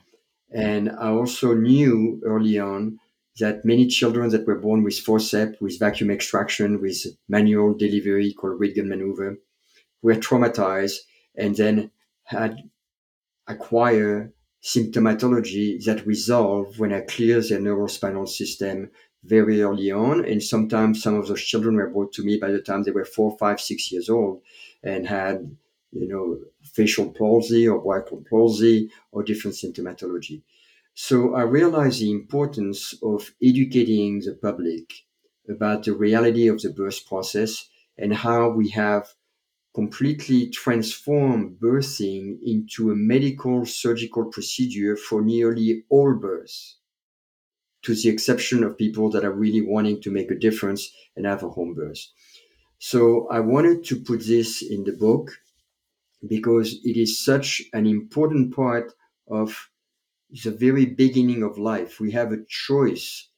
[0.51, 2.99] And I also knew early on
[3.39, 8.61] that many children that were born with forceps, with vacuum extraction, with manual delivery called
[8.61, 9.39] Ritgen maneuver,
[10.03, 10.99] were traumatized
[11.35, 11.91] and then
[12.25, 12.57] had
[13.47, 14.33] acquired
[14.63, 18.91] symptomatology that resolve when I cleared their neurospinal system
[19.25, 20.25] very early on.
[20.25, 23.05] And sometimes some of those children were brought to me by the time they were
[23.05, 24.43] four, five, six years old.
[24.83, 25.57] and had,
[25.93, 30.43] you know, facial palsy or brachial palsy or different symptomatology.
[30.95, 34.93] So I realized the importance of educating the public
[35.49, 39.09] about the reality of the birth process and how we have
[39.75, 46.77] completely transformed birthing into a medical surgical procedure for nearly all births,
[47.83, 51.43] to the exception of people that are really wanting to make a difference and have
[51.43, 52.07] a home birth.
[52.79, 55.31] So I wanted to put this in the book
[56.27, 58.93] because it is such an important part
[59.27, 59.71] of
[60.45, 62.01] the very beginning of life.
[62.01, 63.29] We have a choice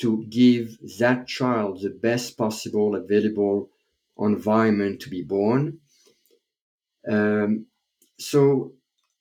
[0.00, 3.70] to give that child the best possible available
[4.18, 5.78] environment to be born.
[7.10, 7.66] Um,
[8.18, 8.72] so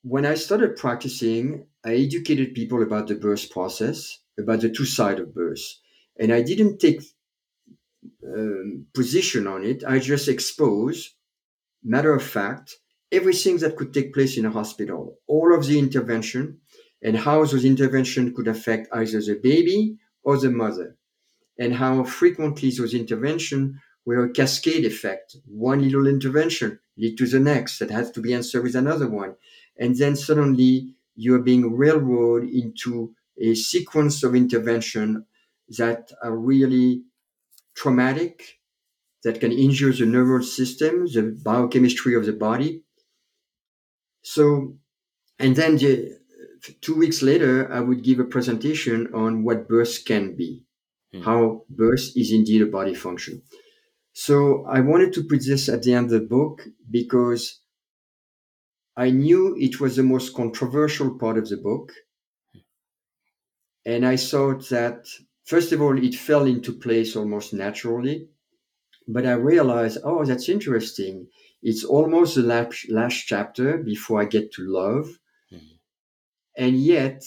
[0.03, 5.19] when I started practicing, I educated people about the birth process, about the two sides
[5.19, 5.63] of birth,
[6.19, 7.01] and I didn't take
[8.25, 9.83] um, position on it.
[9.85, 11.15] I just expose,
[11.83, 12.75] matter of fact,
[13.11, 16.59] everything that could take place in a hospital, all of the intervention,
[17.05, 20.97] and how those interventions could affect either the baby or the mother,
[21.59, 23.75] and how frequently those interventions
[24.05, 25.35] were a cascade effect.
[25.45, 29.35] One little intervention lead to the next that has to be answered with another one.
[29.77, 35.25] And then suddenly you're being railroaded into a sequence of intervention
[35.77, 37.03] that are really
[37.75, 38.59] traumatic,
[39.23, 42.83] that can injure the nervous system, the biochemistry of the body.
[44.23, 44.77] So,
[45.37, 46.17] and then the,
[46.81, 50.63] two weeks later, I would give a presentation on what birth can be,
[51.13, 51.23] mm.
[51.23, 53.41] how birth is indeed a body function.
[54.13, 57.59] So I wanted to put this at the end of the book because
[58.95, 61.91] I knew it was the most controversial part of the book.
[63.85, 65.05] And I thought that,
[65.43, 68.29] first of all, it fell into place almost naturally.
[69.07, 71.27] But I realized, oh, that's interesting.
[71.61, 75.19] It's almost the last, last chapter before I get to love.
[76.57, 77.23] And yet,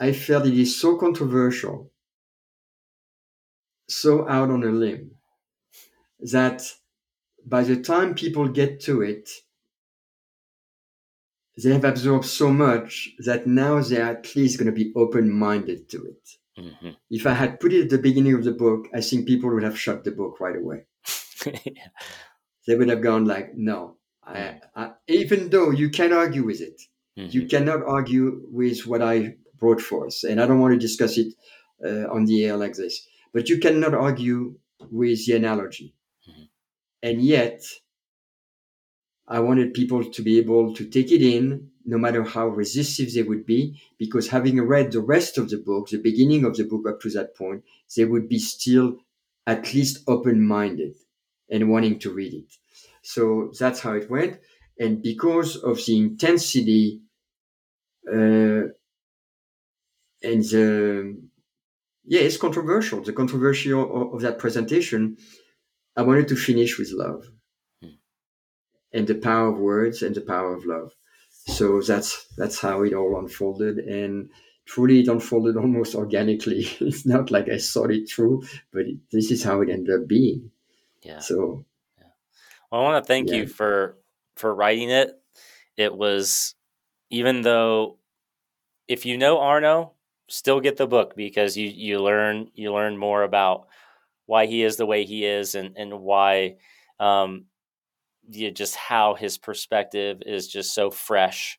[0.00, 1.92] I felt it is so controversial,
[3.88, 5.12] so out on a limb,
[6.20, 6.62] that
[7.46, 9.30] by the time people get to it,
[11.62, 15.88] they have absorbed so much that now they're at least going to be open minded
[15.90, 16.28] to it.
[16.58, 16.90] Mm-hmm.
[17.10, 19.62] If I had put it at the beginning of the book, I think people would
[19.62, 20.86] have shut the book right away.
[21.46, 21.88] yeah.
[22.66, 24.60] They would have gone like, no, I.
[24.74, 26.80] I, even though you can argue with it,
[27.18, 27.30] Mm-hmm.
[27.30, 31.34] You cannot argue with what I brought forth, and I don't want to discuss it
[31.84, 33.06] uh, on the air like this.
[33.32, 34.54] But you cannot argue
[34.90, 35.94] with the analogy,
[36.28, 36.44] mm-hmm.
[37.02, 37.62] and yet
[39.28, 43.22] I wanted people to be able to take it in, no matter how resistive they
[43.22, 46.86] would be, because having read the rest of the book, the beginning of the book
[46.88, 47.64] up to that point,
[47.96, 48.98] they would be still
[49.46, 50.94] at least open-minded
[51.50, 52.52] and wanting to read it.
[53.02, 54.38] So that's how it went.
[54.78, 57.00] And because of the intensity
[58.08, 58.68] uh,
[60.22, 61.22] and the
[62.04, 63.02] yeah, it's controversial.
[63.02, 65.16] The controversy of, of, that presentation,
[65.96, 67.30] I wanted to finish with love
[67.80, 67.90] hmm.
[68.92, 70.92] and the power of words and the power of love.
[71.30, 74.30] So that's that's how it all unfolded, and
[74.64, 76.66] truly, it unfolded almost organically.
[76.80, 80.08] it's not like I thought it through, but it, this is how it ended up
[80.08, 80.50] being.
[81.02, 81.18] Yeah.
[81.18, 81.64] So,
[81.98, 82.06] yeah.
[82.70, 83.36] Well, I want to thank yeah.
[83.36, 83.96] you for
[84.36, 85.10] for writing it.
[85.76, 86.54] It was
[87.10, 87.98] even though
[88.88, 89.92] if you know Arno,
[90.28, 93.66] still get the book because you you learn you learn more about
[94.26, 96.56] why he is the way he is and and why
[97.00, 97.46] um
[98.30, 101.58] you just how his perspective is just so fresh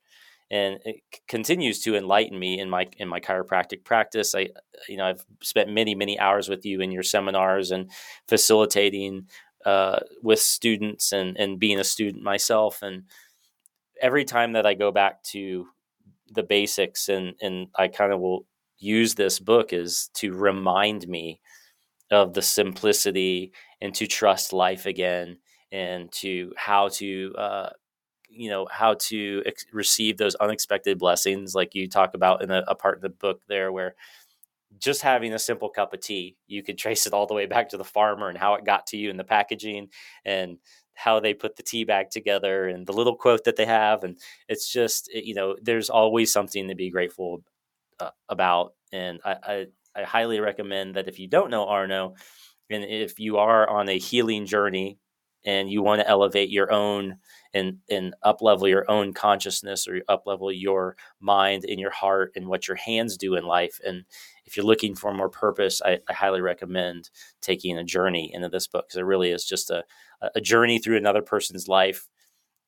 [0.49, 0.97] and it
[1.27, 4.47] continues to enlighten me in my in my chiropractic practice i
[4.87, 7.91] you know i've spent many many hours with you in your seminars and
[8.27, 9.27] facilitating
[9.65, 12.81] uh, with students and and being a student myself.
[12.81, 13.03] And
[14.01, 15.67] every time that I go back to
[16.31, 18.45] the basics and and I kind of will
[18.77, 21.39] use this book is to remind me
[22.11, 25.37] of the simplicity and to trust life again
[25.71, 27.69] and to how to uh,
[28.29, 32.63] you know how to ex- receive those unexpected blessings like you talk about in a,
[32.67, 33.95] a part of the book there where
[34.79, 37.69] just having a simple cup of tea, you could trace it all the way back
[37.69, 39.89] to the farmer and how it got to you in the packaging
[40.25, 40.57] and
[40.95, 44.03] how they put the tea bag together and the little quote that they have.
[44.03, 44.17] And
[44.47, 47.43] it's just, you know, there's always something to be grateful
[47.99, 48.73] uh, about.
[48.91, 52.15] And I, I, I highly recommend that if you don't know Arno,
[52.69, 54.97] and if you are on a healing journey
[55.45, 57.17] and you want to elevate your own
[57.53, 62.31] and and up level your own consciousness or up level your mind and your heart
[62.35, 63.79] and what your hands do in life.
[63.85, 64.05] And
[64.45, 67.09] if you're looking for more purpose i, I highly recommend
[67.41, 69.83] taking a journey into this book because it really is just a,
[70.35, 72.07] a journey through another person's life.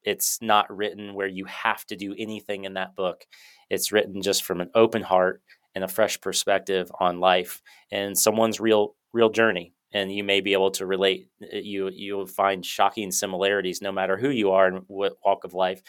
[0.04, 3.26] It's not written where you have to do anything in that book.
[3.70, 5.42] It's written just from an open heart
[5.74, 10.52] and a fresh perspective on life and someone's real real journey and you may be
[10.52, 14.76] able to relate uh, you you'll find shocking similarities no matter who you are in
[14.88, 15.82] what walk of life.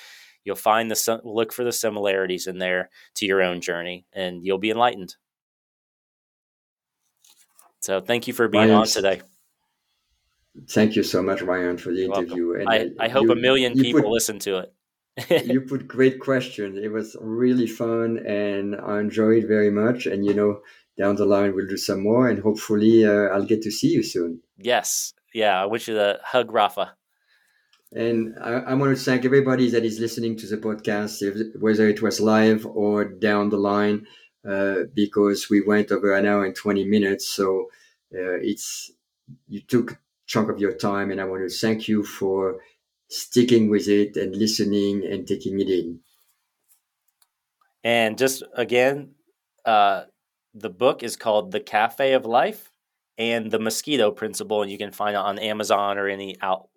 [0.45, 4.59] You'll find the look for the similarities in there to your own journey and you'll
[4.59, 5.17] be enlightened.
[7.81, 9.23] So thank you for being Ryan, on today.
[10.71, 13.37] thank you so much ryan for the You're interview and I, I hope you, a
[13.37, 15.47] million people put, listen to it.
[15.47, 16.79] you put great questions.
[16.79, 20.61] It was really fun and i enjoyed very much and you know
[20.99, 24.03] down the line we'll do some more and hopefully uh, I'll get to see you
[24.03, 24.41] soon.
[24.59, 25.13] Yes.
[25.35, 25.63] Yeah.
[25.63, 26.95] I wish you the hug, Rafa.
[27.93, 31.23] And I, I, want to thank everybody that is listening to the podcast,
[31.61, 34.07] whether it was live or down the line,
[34.47, 37.29] uh, because we went over an hour and 20 minutes.
[37.29, 37.69] So
[38.13, 38.91] uh, it's,
[39.47, 42.59] you took a chunk of your time and I want to thank you for
[43.09, 46.01] sticking with it and listening and taking it in.
[47.85, 49.15] And just again,
[49.65, 50.05] uh,
[50.57, 52.73] the book is called The Cafe of Life
[53.19, 56.69] and The Mosquito Principle, and you can find it on Amazon or any out.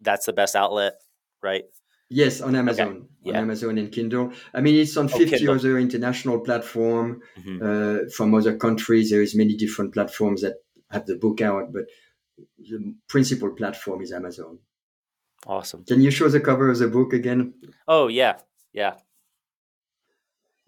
[0.00, 0.94] That's the best outlet,
[1.42, 1.64] right?
[2.10, 3.06] Yes, on Amazon, okay.
[3.22, 3.38] yeah.
[3.38, 4.32] on Amazon and Kindle.
[4.52, 7.62] I mean, it's on 50 oh, other international platform mm-hmm.
[7.62, 9.10] uh, from other countries.
[9.10, 10.56] There is many different platforms that
[10.90, 11.84] have the book out, but
[12.58, 14.58] the principal platform is Amazon.
[15.46, 15.84] Awesome.
[15.84, 17.54] Can you show the cover of the book again?
[17.88, 18.34] Oh yeah,
[18.72, 18.94] yeah.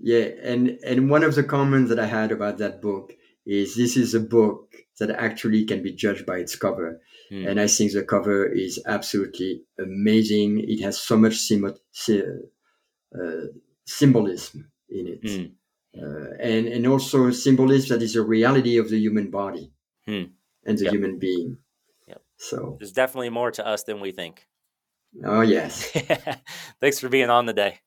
[0.04, 3.14] Yeah, and and one of the comments that I had about that book
[3.46, 7.00] is this is a book that actually can be judged by its cover,
[7.32, 7.48] mm.
[7.48, 10.60] and I think the cover is absolutely amazing.
[10.68, 13.46] It has so much uh,
[13.86, 15.52] symbolism in it, mm.
[15.96, 19.72] uh, and and also symbolism that is a reality of the human body
[20.06, 20.28] mm.
[20.66, 20.92] and the yep.
[20.92, 21.56] human being.
[22.08, 22.22] Yep.
[22.36, 24.46] So there's definitely more to us than we think.
[25.24, 25.90] Oh yes.
[26.82, 27.80] Thanks for being on today.